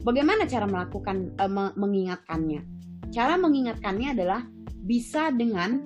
Bagaimana 0.02 0.50
cara 0.50 0.66
melakukan 0.66 1.38
uh, 1.38 1.76
mengingatkannya? 1.78 2.66
Cara 3.14 3.38
mengingatkannya 3.38 4.18
adalah 4.18 4.42
bisa 4.82 5.30
dengan 5.30 5.78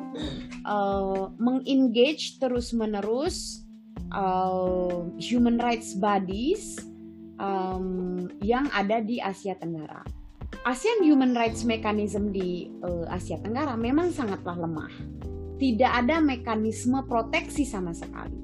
uh, 0.64 1.28
mengengage 1.36 2.40
terus-menerus 2.40 3.68
uh, 4.16 5.04
human 5.20 5.60
rights 5.60 5.92
bodies 6.00 6.80
um, 7.40 8.28
yang 8.42 8.68
ada 8.72 9.02
di 9.02 9.20
Asia 9.20 9.56
Tenggara. 9.58 10.04
ASEAN 10.66 11.04
Human 11.06 11.36
Rights 11.36 11.68
Mechanism 11.68 12.32
di 12.32 12.72
uh, 12.82 13.06
Asia 13.12 13.38
Tenggara 13.42 13.78
memang 13.78 14.10
sangatlah 14.10 14.56
lemah. 14.56 14.92
Tidak 15.56 15.88
ada 15.88 16.20
mekanisme 16.20 17.00
proteksi 17.08 17.64
sama 17.64 17.96
sekali. 17.96 18.44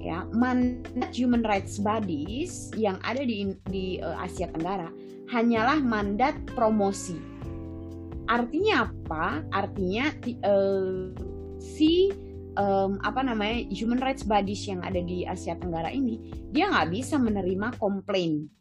Ya, 0.00 0.24
mandat 0.32 1.12
human 1.12 1.44
rights 1.44 1.76
bodies 1.76 2.72
yang 2.72 2.96
ada 3.04 3.20
di 3.20 3.52
di 3.68 4.00
uh, 4.00 4.16
Asia 4.16 4.48
Tenggara 4.48 4.88
hanyalah 5.28 5.78
mandat 5.84 6.34
promosi. 6.56 7.20
Artinya 8.24 8.88
apa? 8.88 9.44
Artinya 9.52 10.08
uh, 10.46 11.12
si 11.60 12.08
um, 12.60 13.00
apa 13.00 13.24
namanya 13.24 13.64
human 13.72 13.98
rights 13.98 14.22
bodies 14.22 14.68
yang 14.68 14.84
ada 14.84 15.00
di 15.00 15.24
Asia 15.24 15.56
Tenggara 15.56 15.88
ini 15.88 16.20
dia 16.52 16.68
nggak 16.68 16.92
bisa 16.92 17.16
menerima 17.16 17.80
komplain 17.80 18.52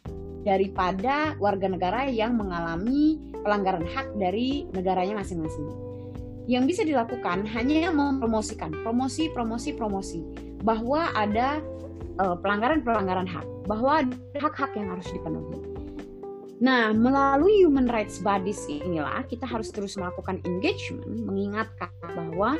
daripada 0.47 1.35
warga 1.35 1.67
negara 1.67 2.07
yang 2.07 2.39
mengalami 2.39 3.19
pelanggaran 3.43 3.83
hak 3.83 4.15
dari 4.15 4.71
negaranya 4.71 5.19
masing-masing. 5.19 5.67
Yang 6.49 6.63
bisa 6.65 6.81
dilakukan 6.87 7.45
hanya 7.53 7.91
mempromosikan, 7.93 8.73
promosi, 8.81 9.29
promosi, 9.29 9.75
promosi 9.75 10.19
bahwa 10.63 11.11
ada 11.13 11.61
pelanggaran-pelanggaran 12.17 13.27
uh, 13.29 13.33
hak, 13.35 13.45
bahwa 13.69 14.07
hak-hak 14.39 14.71
yang 14.79 14.89
harus 14.89 15.07
dipenuhi. 15.11 15.59
Nah, 16.59 16.91
melalui 16.91 17.63
human 17.63 17.87
rights 17.87 18.19
bodies 18.19 18.67
inilah 18.67 19.23
kita 19.31 19.47
harus 19.47 19.71
terus 19.71 19.95
melakukan 19.95 20.43
engagement, 20.43 21.07
mengingatkan 21.23 21.87
bahwa 22.03 22.59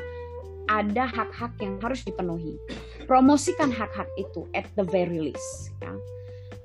ada 0.69 1.09
hak-hak 1.09 1.57
yang 1.59 1.81
harus 1.81 2.05
dipenuhi. 2.05 2.61
Promosikan 3.09 3.73
hak-hak 3.73 4.07
itu 4.21 4.45
at 4.53 4.69
the 4.77 4.85
very 4.85 5.17
least. 5.17 5.73
Ya. 5.81 5.97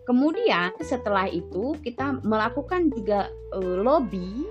Kemudian 0.05 0.77
setelah 0.85 1.25
itu 1.33 1.81
kita 1.81 2.21
melakukan 2.21 2.93
juga 2.93 3.33
uh, 3.57 3.81
lobby 3.81 4.45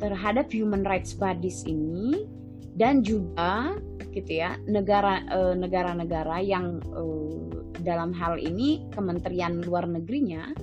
terhadap 0.00 0.48
human 0.48 0.80
rights 0.88 1.12
bodies 1.12 1.68
ini 1.68 2.24
dan 2.72 3.04
juga 3.04 3.76
gitu 4.10 4.40
ya 4.40 4.56
negara 4.64 5.22
uh, 5.28 5.52
negara-negara 5.52 6.40
yang 6.40 6.80
uh, 6.96 7.36
dalam 7.84 8.16
hal 8.16 8.40
ini 8.40 8.88
Kementerian 8.96 9.60
Luar 9.62 9.84
Negerinya 9.84 10.56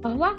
bahwa 0.00 0.34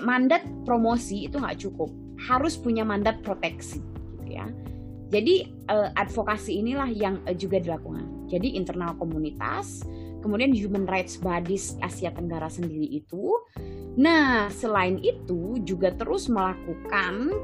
mandat 0.00 0.40
promosi 0.64 1.28
itu 1.28 1.36
nggak 1.36 1.60
cukup 1.60 1.92
harus 2.16 2.56
punya 2.56 2.82
mandat 2.82 3.20
proteksi 3.20 3.84
gitu 4.16 4.40
ya 4.40 4.48
jadi 5.10 5.50
uh, 5.66 5.90
advokasi 5.98 6.62
inilah 6.62 6.86
yang 6.94 7.18
uh, 7.26 7.34
juga 7.34 7.58
dilakukan. 7.58 8.30
Jadi 8.30 8.54
internal 8.54 8.94
komunitas, 8.94 9.82
kemudian 10.22 10.54
human 10.54 10.86
rights 10.86 11.18
bodies 11.18 11.74
Asia 11.82 12.14
Tenggara 12.14 12.46
sendiri 12.46 12.86
itu. 12.86 13.34
Nah, 13.98 14.46
selain 14.54 15.02
itu 15.02 15.58
juga 15.66 15.90
terus 15.98 16.30
melakukan 16.30 17.34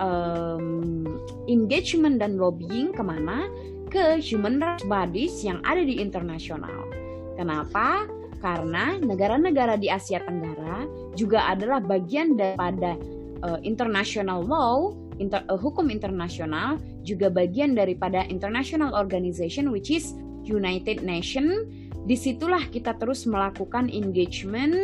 um, 0.00 1.04
engagement 1.44 2.16
dan 2.16 2.40
lobbying 2.40 2.96
ke 2.96 3.04
mana? 3.04 3.52
Ke 3.92 4.16
human 4.16 4.56
rights 4.56 4.88
bodies 4.88 5.44
yang 5.44 5.60
ada 5.60 5.84
di 5.84 6.00
internasional. 6.00 6.88
Kenapa? 7.36 8.08
Karena 8.40 8.96
negara-negara 8.96 9.76
di 9.76 9.92
Asia 9.92 10.24
Tenggara 10.24 10.88
juga 11.12 11.52
adalah 11.52 11.84
bagian 11.84 12.32
daripada 12.32 12.96
uh, 13.44 13.60
international 13.60 14.40
law 14.48 14.96
inter, 15.20 15.44
uh, 15.52 15.60
hukum 15.60 15.92
internasional 15.92 16.80
juga 17.04 17.28
bagian 17.28 17.76
daripada 17.76 18.24
international 18.26 18.96
organization 18.96 19.68
which 19.68 19.92
is 19.92 20.16
United 20.48 21.04
Nation. 21.04 21.68
Di 22.08 22.16
situlah 22.16 22.64
kita 22.72 22.96
terus 22.96 23.28
melakukan 23.28 23.92
engagement, 23.92 24.74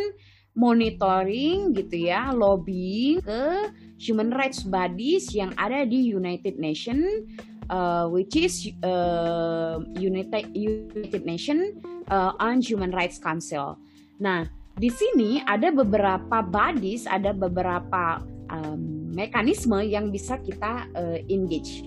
monitoring 0.52 1.72
gitu 1.72 2.12
ya, 2.12 2.30
lobbying 2.30 3.24
ke 3.24 3.72
human 3.96 4.30
rights 4.36 4.62
bodies 4.62 5.32
yang 5.32 5.56
ada 5.56 5.88
di 5.88 6.12
United 6.12 6.60
Nation, 6.60 7.24
uh, 7.72 8.04
which 8.12 8.36
is 8.36 8.68
uh, 8.84 9.80
United 9.96 10.52
United 10.52 11.24
Nation 11.24 11.80
uh, 12.12 12.36
on 12.36 12.60
Human 12.60 12.92
Rights 12.92 13.16
Council. 13.16 13.80
Nah, 14.20 14.48
di 14.76 14.92
sini 14.92 15.40
ada 15.44 15.72
beberapa 15.72 16.44
bodies, 16.44 17.08
ada 17.08 17.32
beberapa 17.32 18.20
um, 18.50 19.10
mekanisme 19.14 19.80
yang 19.82 20.10
bisa 20.10 20.38
kita 20.42 20.86
uh, 20.94 21.18
engage. 21.30 21.86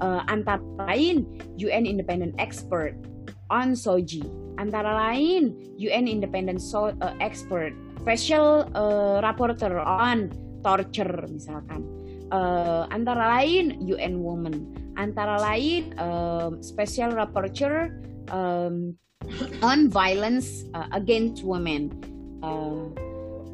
Uh, 0.00 0.24
antara 0.32 0.64
lain 0.88 1.28
UN 1.60 1.84
Independent 1.84 2.32
Expert 2.40 2.96
on 3.52 3.76
Soji, 3.76 4.24
antara 4.56 5.12
lain 5.12 5.52
UN 5.76 6.08
Independent 6.08 6.62
so, 6.62 6.96
uh, 7.04 7.12
Expert, 7.20 7.76
Special 8.00 8.64
uh, 8.72 9.20
Rapporteur 9.20 9.76
on 9.84 10.32
Torture 10.64 11.28
misalkan, 11.28 11.84
uh, 12.32 12.88
antara 12.88 13.40
lain 13.40 13.76
UN 13.84 14.24
Women, 14.24 14.72
antara 14.96 15.36
lain 15.36 15.92
uh, 16.00 16.56
Special 16.64 17.12
Rapporteur 17.12 17.92
um, 18.32 18.96
on 19.60 19.92
Violence 19.92 20.64
uh, 20.72 20.88
Against 20.96 21.44
Women. 21.44 21.92
Uh, 22.40 22.88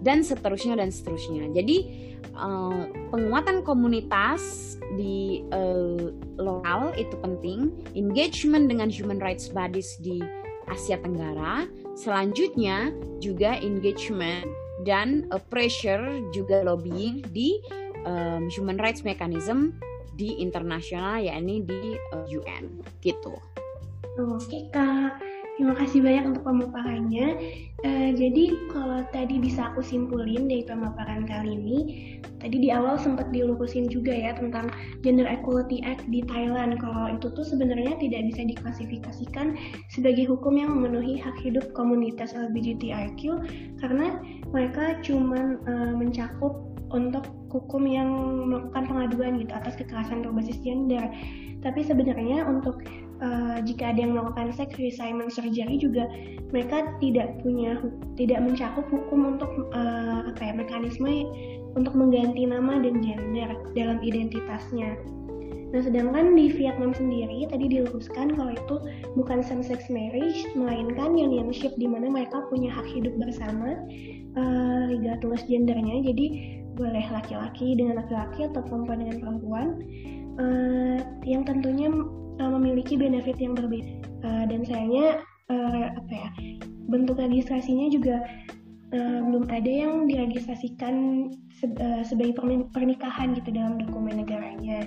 dan 0.05 0.21
seterusnya 0.25 0.77
dan 0.77 0.93
seterusnya. 0.93 1.49
Jadi 1.53 2.11
uh, 2.37 2.89
penguatan 3.13 3.65
komunitas 3.65 4.77
di 4.97 5.45
uh, 5.53 6.13
lokal 6.37 6.93
itu 6.97 7.17
penting, 7.21 7.73
engagement 7.97 8.69
dengan 8.69 8.93
human 8.93 9.21
rights 9.21 9.49
bodies 9.49 9.97
di 10.01 10.21
Asia 10.67 10.99
Tenggara, 10.99 11.65
selanjutnya 11.95 12.91
juga 13.23 13.57
engagement 13.63 14.47
dan 14.85 15.31
uh, 15.31 15.41
pressure 15.49 16.21
juga 16.35 16.67
lobbying 16.67 17.25
di 17.31 17.63
um, 18.05 18.51
human 18.51 18.77
rights 18.77 19.07
mechanism 19.07 19.75
di 20.17 20.41
internasional 20.41 21.21
yakni 21.21 21.61
di 21.61 21.95
eh, 21.95 22.37
UN 22.41 22.81
gitu. 23.05 23.37
Oke 24.17 24.73
kak, 24.73 25.21
terima 25.57 25.73
kasih 25.73 26.05
banyak 26.05 26.25
untuk 26.31 26.45
pemaparannya. 26.45 27.27
Uh, 27.81 28.11
jadi 28.13 28.45
kalau 28.71 29.05
tadi 29.11 29.41
bisa 29.41 29.73
aku 29.73 29.81
simpulin 29.81 30.49
dari 30.49 30.65
pemaparan 30.69 31.25
kali 31.25 31.57
ini, 31.57 31.79
tadi 32.41 32.61
di 32.61 32.69
awal 32.69 33.01
sempat 33.01 33.33
dilurusin 33.33 33.89
juga 33.89 34.13
ya 34.13 34.37
tentang 34.37 34.69
Gender 35.01 35.25
Equality 35.25 35.81
Act 35.85 36.05
di 36.13 36.21
Thailand. 36.29 36.77
Kalau 36.77 37.17
itu 37.17 37.33
tuh 37.33 37.45
sebenarnya 37.45 37.97
tidak 37.97 38.29
bisa 38.29 38.45
diklasifikasikan 38.45 39.57
sebagai 39.89 40.29
hukum 40.29 40.61
yang 40.61 40.77
memenuhi 40.77 41.17
hak 41.17 41.37
hidup 41.41 41.73
komunitas 41.73 42.37
LGBTIQ 42.37 43.41
karena 43.81 44.21
mereka 44.53 45.01
cuma 45.01 45.57
uh, 45.65 45.93
mencakup 45.97 46.69
untuk 46.93 47.27
hukum 47.51 47.89
yang 47.89 48.09
melakukan 48.47 48.85
pengaduan 48.87 49.41
gitu 49.41 49.53
atas 49.57 49.75
kekerasan 49.81 50.21
berbasis 50.23 50.61
gender. 50.61 51.09
Tapi 51.65 51.81
sebenarnya 51.83 52.47
untuk 52.47 52.85
uh, 53.23 53.59
jika 53.65 53.93
ada 53.95 54.01
yang 54.05 54.13
melakukan 54.17 54.53
sex 54.55 54.75
reassignment 54.77 55.33
surgery 55.33 55.77
juga 55.81 56.09
mereka 56.55 56.97
tidak 57.03 57.37
punya 57.43 57.81
tidak 58.15 58.41
mencakup 58.43 58.87
hukum 58.89 59.37
untuk 59.37 59.51
uh, 59.75 60.29
apa 60.31 60.41
ya 60.41 60.53
mekanisme 60.55 61.27
untuk 61.77 61.93
mengganti 61.93 62.49
nama 62.49 62.81
dan 62.81 63.05
gender 63.05 63.51
dalam 63.77 64.01
identitasnya. 64.01 64.97
Nah, 65.75 65.83
sedangkan 65.83 66.39
di 66.39 66.49
Vietnam 66.55 66.95
sendiri 66.95 67.45
tadi 67.51 67.67
diluruskan 67.69 68.39
kalau 68.39 68.55
itu 68.55 68.77
bukan 69.19 69.43
same-sex 69.43 69.91
marriage, 69.93 70.47
melainkan 70.55 71.13
unionship 71.19 71.75
di 71.77 71.91
mana 71.91 72.07
mereka 72.09 72.47
punya 72.49 72.71
hak 72.71 72.87
hidup 72.87 73.13
bersama, 73.19 73.77
uh, 74.39 74.83
regardless 74.89 75.45
gendernya. 75.45 76.07
Jadi 76.07 76.57
boleh 76.79 77.05
laki-laki 77.13 77.77
dengan 77.77 78.05
laki-laki 78.05 78.47
atau 78.47 78.63
perempuan 78.63 79.05
dengan 79.05 79.17
perempuan 79.21 79.67
uh, 80.39 80.99
yang 81.27 81.43
tentunya 81.43 81.93
uh, 82.41 82.51
memiliki 82.51 82.97
benefit 82.97 83.37
yang 83.41 83.55
berbeda 83.57 83.93
uh, 84.25 84.45
dan 84.49 84.61
sayangnya 84.65 85.21
uh, 85.51 85.87
apa 85.97 86.13
ya 86.13 86.29
bentuk 86.87 87.19
registrasinya 87.19 87.91
juga 87.91 88.23
uh, 88.95 89.21
belum 89.27 89.51
ada 89.51 89.71
yang 89.71 90.07
diregistrasikan 90.07 91.29
se 91.57 91.67
uh, 91.67 92.05
sebagai 92.05 92.37
pernikahan 92.71 93.33
gitu 93.35 93.51
dalam 93.51 93.81
dokumen 93.81 94.23
negaranya. 94.23 94.85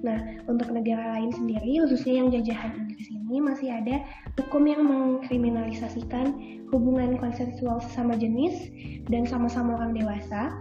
Nah, 0.00 0.16
untuk 0.48 0.72
negara 0.72 1.16
lain 1.16 1.28
sendiri, 1.32 1.80
khususnya 1.84 2.24
yang 2.24 2.28
jajahan 2.32 2.72
Inggris 2.72 3.08
ini 3.12 3.36
masih 3.40 3.68
ada 3.68 4.00
hukum 4.40 4.64
yang 4.64 4.84
mengkriminalisasikan 4.88 6.32
hubungan 6.72 7.20
konsensual 7.20 7.82
sesama 7.84 8.16
jenis 8.16 8.70
dan 9.12 9.28
sama-sama 9.28 9.76
orang 9.76 9.92
dewasa 9.92 10.54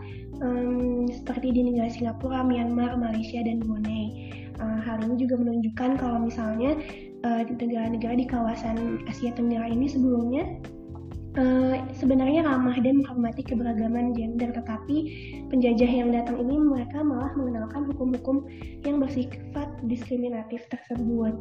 um, 0.43 1.07
seperti 1.07 1.53
di 1.55 1.71
negara 1.71 1.87
Singapura, 1.91 2.43
Myanmar, 2.43 2.97
Malaysia, 2.99 3.39
dan 3.43 3.63
Brunei. 3.63 4.31
Uh, 4.59 4.79
hal 4.83 4.99
ini 5.07 5.15
juga 5.23 5.39
menunjukkan 5.39 5.95
kalau 6.03 6.19
misalnya 6.19 6.75
uh, 7.23 7.41
negara-negara 7.47 8.15
di 8.19 8.27
kawasan 8.27 9.07
Asia 9.07 9.31
Tenggara 9.31 9.71
ini 9.71 9.87
sebelumnya 9.87 10.43
uh, 11.39 11.75
sebenarnya 11.95 12.43
ramah 12.47 12.75
dan 12.79 13.03
menghormati 13.03 13.43
keberagaman 13.45 14.15
gender, 14.15 14.51
tetapi 14.51 14.97
penjajah 15.47 15.91
yang 15.91 16.09
datang 16.11 16.39
ini 16.41 16.55
mereka 16.57 17.03
malah 17.03 17.31
mengenalkan 17.39 17.87
hukum-hukum 17.93 18.47
yang 18.83 18.99
bersifat 18.99 19.67
diskriminatif 19.85 20.65
tersebut. 20.67 21.35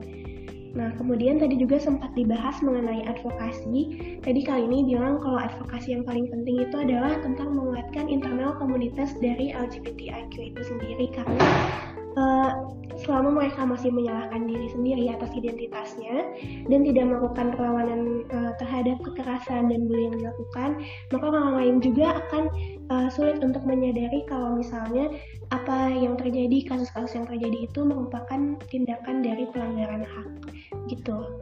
Nah, 0.77 0.93
kemudian 1.01 1.41
tadi 1.41 1.57
juga 1.57 1.81
sempat 1.81 2.13
dibahas 2.13 2.61
mengenai 2.61 3.09
advokasi. 3.09 3.89
Tadi 4.21 4.41
kali 4.45 4.69
ini 4.69 4.95
bilang 4.95 5.17
kalau 5.19 5.41
advokasi 5.41 5.97
yang 5.97 6.05
paling 6.05 6.29
penting 6.29 6.61
itu 6.61 6.77
adalah 6.77 7.17
tentang 7.25 7.57
menguatkan 7.57 8.07
internal 8.07 8.53
komunitas 8.61 9.17
dari 9.19 9.51
LGBTIQ 9.57 10.35
itu 10.55 10.61
sendiri 10.61 11.09
karena 11.17 11.41
uh, 12.19 12.51
selama 12.99 13.31
mereka 13.31 13.63
masih 13.63 13.95
menyalahkan 13.95 14.51
diri 14.51 14.67
sendiri 14.75 15.05
atas 15.15 15.31
identitasnya 15.39 16.35
dan 16.67 16.81
tidak 16.83 17.05
melakukan 17.07 17.55
perlawanan 17.55 18.27
uh, 18.35 18.53
terhadap 18.59 18.99
kekerasan 19.07 19.71
dan 19.71 19.87
bullying 19.87 20.19
yang 20.19 20.27
dilakukan, 20.27 20.71
maka 21.15 21.25
orang 21.31 21.55
lain 21.63 21.77
juga 21.79 22.19
akan 22.27 22.45
uh, 22.91 23.09
sulit 23.09 23.39
untuk 23.39 23.63
menyadari 23.63 24.27
kalau 24.27 24.59
misalnya 24.59 25.15
apa 25.55 25.95
yang 25.95 26.19
terjadi, 26.19 26.67
kasus-kasus 26.67 27.15
yang 27.15 27.27
terjadi 27.31 27.71
itu 27.71 27.81
merupakan 27.87 28.59
tindakan 28.69 29.23
dari 29.23 29.47
pelanggaran 29.55 30.03
hak 30.03 30.29
gitu. 30.91 31.41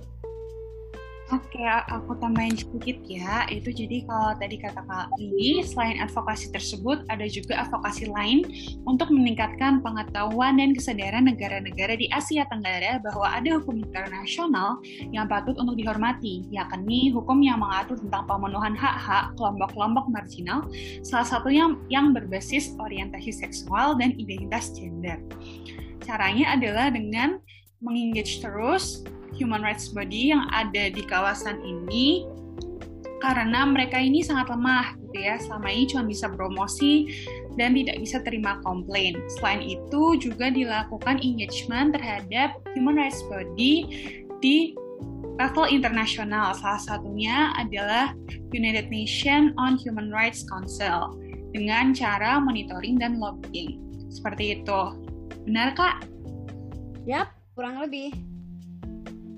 Oke, 1.34 1.58
aku 1.66 2.14
tambahin 2.22 2.54
sedikit 2.54 3.02
ya. 3.02 3.50
Itu 3.50 3.74
jadi 3.74 4.06
kalau 4.06 4.38
tadi 4.38 4.62
kata 4.62 4.78
Kak 4.78 5.10
Lili, 5.18 5.58
selain 5.66 5.98
advokasi 5.98 6.54
tersebut, 6.54 7.02
ada 7.10 7.26
juga 7.26 7.66
advokasi 7.66 8.06
lain 8.06 8.46
untuk 8.86 9.10
meningkatkan 9.10 9.82
pengetahuan 9.82 10.54
dan 10.62 10.70
kesadaran 10.70 11.26
negara-negara 11.26 11.98
di 11.98 12.06
Asia 12.14 12.46
Tenggara 12.46 13.02
bahwa 13.02 13.26
ada 13.26 13.58
hukum 13.58 13.82
internasional 13.82 14.78
yang 15.10 15.26
patut 15.26 15.58
untuk 15.58 15.74
dihormati, 15.74 16.46
yakni 16.54 17.10
hukum 17.10 17.42
yang 17.42 17.58
mengatur 17.58 17.98
tentang 17.98 18.22
pemenuhan 18.30 18.78
hak-hak 18.78 19.34
kelompok-kelompok 19.34 20.06
marginal, 20.06 20.62
salah 21.02 21.26
satunya 21.26 21.74
yang 21.90 22.14
berbasis 22.14 22.78
orientasi 22.78 23.34
seksual 23.34 23.98
dan 23.98 24.14
identitas 24.14 24.70
gender. 24.78 25.18
Caranya 26.06 26.54
adalah 26.54 26.86
dengan 26.94 27.42
mengengage 27.82 28.38
terus 28.38 29.02
human 29.34 29.64
rights 29.64 29.90
body 29.90 30.30
yang 30.30 30.46
ada 30.54 30.92
di 30.92 31.02
kawasan 31.02 31.58
ini 31.64 32.26
karena 33.24 33.64
mereka 33.64 33.96
ini 33.96 34.20
sangat 34.22 34.52
lemah 34.52 34.94
gitu 35.02 35.18
ya 35.18 35.40
selama 35.40 35.68
ini 35.72 35.84
cuma 35.88 36.04
bisa 36.06 36.26
promosi 36.28 37.10
dan 37.56 37.72
tidak 37.72 37.96
bisa 37.98 38.20
terima 38.22 38.60
komplain. 38.62 39.16
Selain 39.40 39.64
itu 39.64 40.20
juga 40.20 40.52
dilakukan 40.52 41.18
engagement 41.24 41.96
terhadap 41.96 42.60
human 42.76 43.00
rights 43.00 43.24
body 43.26 43.88
di 44.44 44.76
level 45.40 45.66
internasional. 45.68 46.52
Salah 46.56 46.80
satunya 46.80 47.52
adalah 47.56 48.12
United 48.52 48.92
Nations 48.92 49.52
on 49.56 49.80
Human 49.80 50.12
Rights 50.12 50.44
Council 50.48 51.16
dengan 51.56 51.96
cara 51.96 52.36
monitoring 52.36 53.00
dan 53.00 53.16
lobbying. 53.16 53.80
Seperti 54.12 54.60
itu. 54.60 54.80
Benar, 55.48 55.72
Kak? 55.76 56.04
Yap, 57.08 57.32
kurang 57.56 57.80
lebih. 57.80 58.35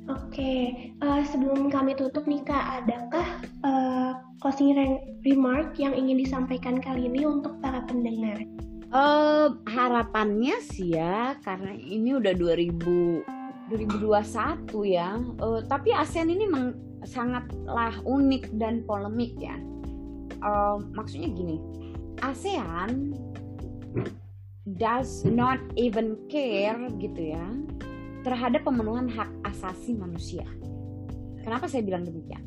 Oke, 0.09 0.89
uh, 1.05 1.21
sebelum 1.29 1.69
kami 1.69 1.93
tutup 1.93 2.25
nih 2.25 2.41
Kak, 2.49 2.81
adakah 2.81 3.29
uh, 3.61 4.11
closing 4.41 4.73
remark 5.21 5.77
yang 5.77 5.93
ingin 5.93 6.17
disampaikan 6.17 6.81
kali 6.81 7.13
ini 7.13 7.29
untuk 7.29 7.61
para 7.61 7.85
pendengar? 7.85 8.41
Uh, 8.89 9.53
harapannya 9.69 10.57
sih 10.65 10.97
ya, 10.97 11.37
karena 11.45 11.77
ini 11.77 12.17
udah 12.17 12.33
2000 12.33 13.21
2021 13.69 14.65
ya. 14.89 15.21
Uh, 15.45 15.61
tapi 15.69 15.93
ASEAN 15.93 16.33
ini 16.33 16.49
memang 16.49 16.73
sangatlah 17.05 17.93
unik 18.09 18.57
dan 18.57 18.81
polemik 18.89 19.37
ya. 19.37 19.61
Uh, 20.41 20.81
maksudnya 20.97 21.29
gini, 21.37 21.61
ASEAN 22.25 23.13
does 24.81 25.29
not 25.29 25.61
even 25.77 26.17
care 26.33 26.81
gitu 26.97 27.37
ya 27.37 27.45
terhadap 28.29 28.61
pemenuhan 28.61 29.09
hak 29.09 29.33
asasi 29.49 29.97
manusia. 29.97 30.45
Kenapa 31.41 31.65
saya 31.65 31.81
bilang 31.81 32.05
demikian? 32.05 32.45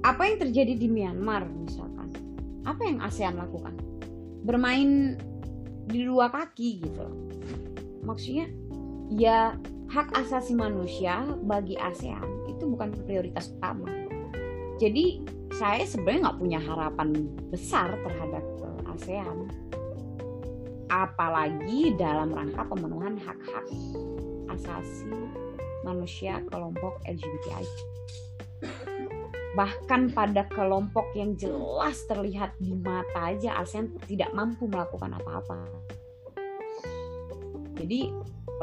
Apa 0.00 0.24
yang 0.24 0.40
terjadi 0.40 0.72
di 0.72 0.88
Myanmar 0.88 1.44
misalkan? 1.52 2.08
Apa 2.64 2.80
yang 2.88 3.04
ASEAN 3.04 3.36
lakukan? 3.36 3.76
Bermain 4.40 5.20
di 5.84 6.00
dua 6.08 6.32
kaki 6.32 6.88
gitu. 6.88 7.06
Maksudnya 8.08 8.48
ya 9.12 9.52
hak 9.92 10.16
asasi 10.16 10.56
manusia 10.56 11.20
bagi 11.44 11.76
ASEAN 11.76 12.48
itu 12.48 12.64
bukan 12.72 12.96
prioritas 13.04 13.52
utama. 13.52 13.92
Jadi 14.80 15.20
saya 15.52 15.84
sebenarnya 15.84 16.32
nggak 16.32 16.40
punya 16.40 16.60
harapan 16.64 17.12
besar 17.52 17.92
terhadap 18.00 18.40
eh, 18.64 18.92
ASEAN 18.96 19.52
apalagi 20.88 21.96
dalam 22.00 22.32
rangka 22.32 22.64
pemenuhan 22.68 23.16
hak-hak 23.16 23.64
asasi 24.52 25.10
manusia 25.82 26.40
kelompok 26.48 27.02
LGBTI. 27.06 27.66
Bahkan 29.52 30.16
pada 30.16 30.48
kelompok 30.48 31.12
yang 31.12 31.36
jelas 31.36 32.00
terlihat 32.08 32.56
di 32.56 32.72
mata 32.72 33.36
aja 33.36 33.60
ASEAN 33.60 33.92
tidak 34.08 34.32
mampu 34.32 34.64
melakukan 34.64 35.12
apa-apa. 35.12 35.68
Jadi 37.76 38.08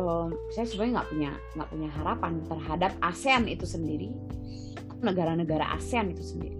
um, 0.01 0.33
saya 0.49 0.65
sebenarnya 0.65 0.93
nggak 0.97 1.09
punya 1.13 1.31
nggak 1.53 1.69
punya 1.69 1.89
harapan 1.93 2.33
terhadap 2.49 2.91
ASEAN 3.05 3.45
itu 3.45 3.69
sendiri, 3.69 4.09
negara-negara 5.05 5.77
ASEAN 5.77 6.09
itu 6.09 6.25
sendiri. 6.25 6.57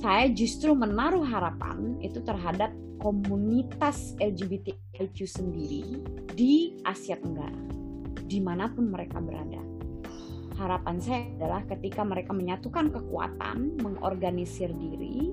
Saya 0.00 0.32
justru 0.32 0.72
menaruh 0.72 1.24
harapan 1.24 2.00
itu 2.00 2.24
terhadap 2.24 2.72
komunitas 3.04 4.16
LGBTIQ 4.16 5.16
sendiri 5.28 6.00
di 6.32 6.76
Asia 6.88 7.20
Tenggara 7.20 7.83
di 8.34 8.42
mana 8.42 8.66
pun 8.66 8.90
mereka 8.90 9.22
berada. 9.22 9.62
Harapan 10.58 10.98
saya 10.98 11.22
adalah 11.38 11.62
ketika 11.70 12.02
mereka 12.02 12.34
menyatukan 12.34 12.90
kekuatan, 12.90 13.78
mengorganisir 13.78 14.74
diri, 14.74 15.30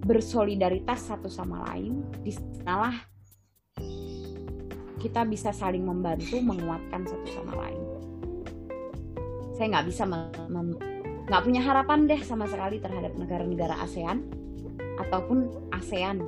bersolidaritas 0.00 1.12
satu 1.12 1.28
sama 1.28 1.68
lain, 1.68 2.00
di 2.24 2.32
sanalah 2.32 2.96
kita 4.96 5.28
bisa 5.28 5.52
saling 5.52 5.84
membantu 5.84 6.40
menguatkan 6.40 7.04
satu 7.04 7.28
sama 7.28 7.52
lain 7.60 7.96
saya 9.56 9.72
nggak 9.72 9.86
bisa 9.88 10.04
nggak 11.26 11.42
punya 11.42 11.64
harapan 11.64 12.04
deh 12.04 12.20
sama 12.20 12.44
sekali 12.44 12.76
terhadap 12.76 13.16
negara-negara 13.16 13.80
ASEAN 13.80 14.28
ataupun 15.00 15.48
ASEAN 15.72 16.20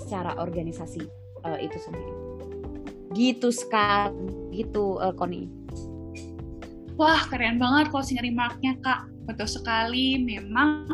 secara 0.00 0.40
organisasi 0.40 1.04
uh, 1.44 1.60
itu 1.60 1.76
sendiri 1.76 2.21
gitu 3.14 3.48
sekali 3.52 4.28
gitu 4.52 4.98
uh, 5.00 5.14
Koni 5.14 5.48
wah 6.96 7.24
keren 7.28 7.56
banget 7.56 7.88
closing 7.88 8.20
remarknya 8.20 8.76
kak 8.84 9.08
betul 9.24 9.48
sekali 9.48 10.20
memang 10.20 10.88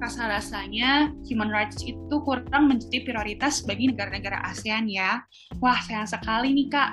rasa-rasanya 0.00 1.12
human 1.28 1.52
rights 1.52 1.84
itu 1.84 2.16
kurang 2.24 2.72
menjadi 2.72 3.04
prioritas 3.04 3.60
bagi 3.60 3.92
negara-negara 3.92 4.40
ASEAN 4.48 4.88
ya. 4.88 5.20
Wah, 5.60 5.76
sayang 5.84 6.08
sekali 6.08 6.56
nih 6.56 6.68
Kak. 6.72 6.90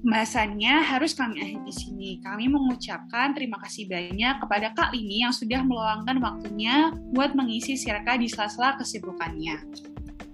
Pembahasannya 0.00 0.74
harus 0.80 1.12
kami 1.14 1.38
akhiri 1.38 1.62
di 1.62 1.74
sini. 1.76 2.10
Kami 2.24 2.50
mengucapkan 2.50 3.36
terima 3.36 3.60
kasih 3.62 3.86
banyak 3.86 4.42
kepada 4.42 4.72
Kak 4.74 4.90
Lini 4.96 5.22
yang 5.22 5.30
sudah 5.30 5.62
meluangkan 5.62 6.18
waktunya 6.18 6.90
buat 7.14 7.36
mengisi 7.36 7.78
Sirka 7.78 8.18
di 8.18 8.26
sela-sela 8.26 8.80
kesibukannya. 8.80 9.89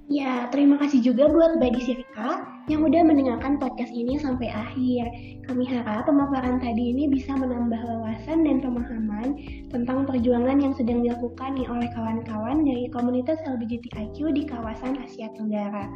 Ya, 0.06 0.46
terima 0.54 0.78
kasih 0.78 1.02
juga 1.02 1.26
buat 1.26 1.58
Badi 1.58 1.82
Sirka 1.82 2.46
yang 2.70 2.86
udah 2.86 3.02
mendengarkan 3.02 3.58
podcast 3.58 3.90
ini 3.90 4.14
sampai 4.22 4.54
akhir. 4.54 5.02
Kami 5.50 5.66
harap 5.66 6.06
pemaparan 6.06 6.62
tadi 6.62 6.94
ini 6.94 7.10
bisa 7.10 7.34
menambah 7.34 7.82
wawasan 7.82 8.46
dan 8.46 8.62
pemahaman 8.62 9.34
tentang 9.66 10.06
perjuangan 10.06 10.62
yang 10.62 10.70
sedang 10.78 11.02
dilakukan 11.02 11.58
oleh 11.58 11.90
kawan-kawan 11.90 12.62
dari 12.62 12.86
komunitas 12.94 13.42
LGBTIQ 13.50 14.30
di 14.30 14.46
kawasan 14.46 14.94
Asia 15.02 15.26
Tenggara. 15.34 15.90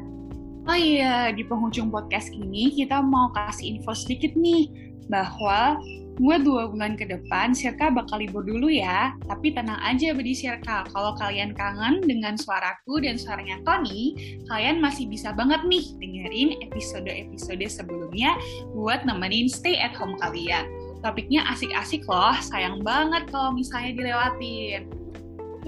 Oh 0.67 0.75
iya, 0.75 1.31
di 1.31 1.47
penghujung 1.47 1.95
podcast 1.95 2.35
ini 2.35 2.75
kita 2.75 2.99
mau 3.07 3.31
kasih 3.31 3.79
info 3.79 3.95
sedikit 3.95 4.35
nih 4.35 4.75
bahwa 5.07 5.79
buat 6.21 6.45
dua 6.45 6.69
bulan 6.69 7.01
ke 7.01 7.09
depan 7.09 7.57
Sirka 7.57 7.89
bakal 7.89 8.21
libur 8.21 8.45
dulu 8.45 8.69
ya. 8.69 9.17
Tapi 9.25 9.57
tenang 9.57 9.81
aja 9.81 10.13
Bedi 10.13 10.37
Sirka, 10.37 10.85
kalau 10.93 11.17
kalian 11.17 11.57
kangen 11.57 12.05
dengan 12.05 12.37
suaraku 12.37 13.01
dan 13.01 13.17
suaranya 13.17 13.57
Tony, 13.65 14.13
kalian 14.53 14.85
masih 14.85 15.09
bisa 15.09 15.33
banget 15.33 15.65
nih 15.65 15.97
dengerin 15.97 16.61
episode-episode 16.61 17.65
sebelumnya 17.73 18.37
buat 18.77 19.09
nemenin 19.09 19.49
stay 19.49 19.81
at 19.81 19.97
home 19.97 20.21
kalian. 20.21 20.69
Topiknya 21.01 21.41
asik-asik 21.49 22.05
loh, 22.05 22.37
sayang 22.45 22.85
banget 22.85 23.25
kalau 23.33 23.57
misalnya 23.57 23.97
dilewatin. 23.97 25.00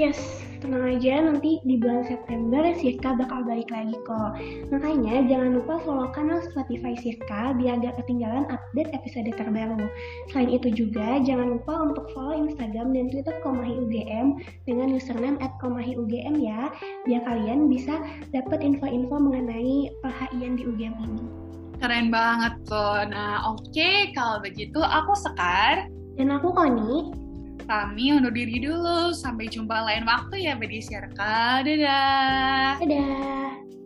Yes, 0.00 0.16
tenang 0.64 0.88
aja 0.88 1.20
nanti 1.20 1.60
di 1.68 1.76
bulan 1.76 2.08
September 2.08 2.64
Sirka 2.80 3.12
bakal 3.12 3.44
balik 3.44 3.68
lagi 3.68 3.92
kok. 4.08 4.40
Makanya 4.72 5.28
jangan 5.28 5.60
lupa 5.60 5.84
follow 5.84 6.08
kanal 6.16 6.40
Spotify 6.48 6.96
Sirka 6.96 7.52
biar 7.60 7.76
gak 7.84 8.00
ketinggalan 8.00 8.48
update 8.48 8.88
episode 8.96 9.28
terbaru. 9.36 9.84
Selain 10.32 10.48
itu 10.48 10.72
juga 10.72 11.20
jangan 11.20 11.60
lupa 11.60 11.92
untuk 11.92 12.08
follow 12.16 12.32
Instagram 12.32 12.96
dan 12.96 13.12
Twitter 13.12 13.36
Komahi 13.44 13.76
UGM 13.84 14.40
dengan 14.64 14.96
username 14.96 15.36
at 15.44 15.52
Komahi 15.60 15.92
UGM 15.92 16.40
ya, 16.40 16.72
biar 17.04 17.20
kalian 17.28 17.68
bisa 17.68 18.00
dapat 18.32 18.64
info-info 18.64 19.12
mengenai 19.20 19.92
perhaian 20.00 20.56
di 20.56 20.72
UGM 20.72 20.96
ini. 21.04 21.24
Keren 21.84 22.08
banget 22.08 22.56
tuh. 22.64 23.04
Nah 23.12 23.44
oke 23.44 23.60
okay, 23.68 24.08
kalau 24.16 24.40
begitu 24.40 24.80
aku 24.80 25.12
Sekar. 25.20 25.84
Dan 26.12 26.28
aku 26.28 26.52
Koni 26.52 27.22
kami 27.64 28.14
undur 28.14 28.34
diri 28.34 28.62
dulu. 28.62 29.14
Sampai 29.14 29.48
jumpa 29.48 29.82
lain 29.86 30.04
waktu 30.06 30.46
ya, 30.46 30.54
Bedi 30.58 30.82
Sirka. 30.82 31.62
Dadah. 31.62 32.78
Dadah. 32.80 33.81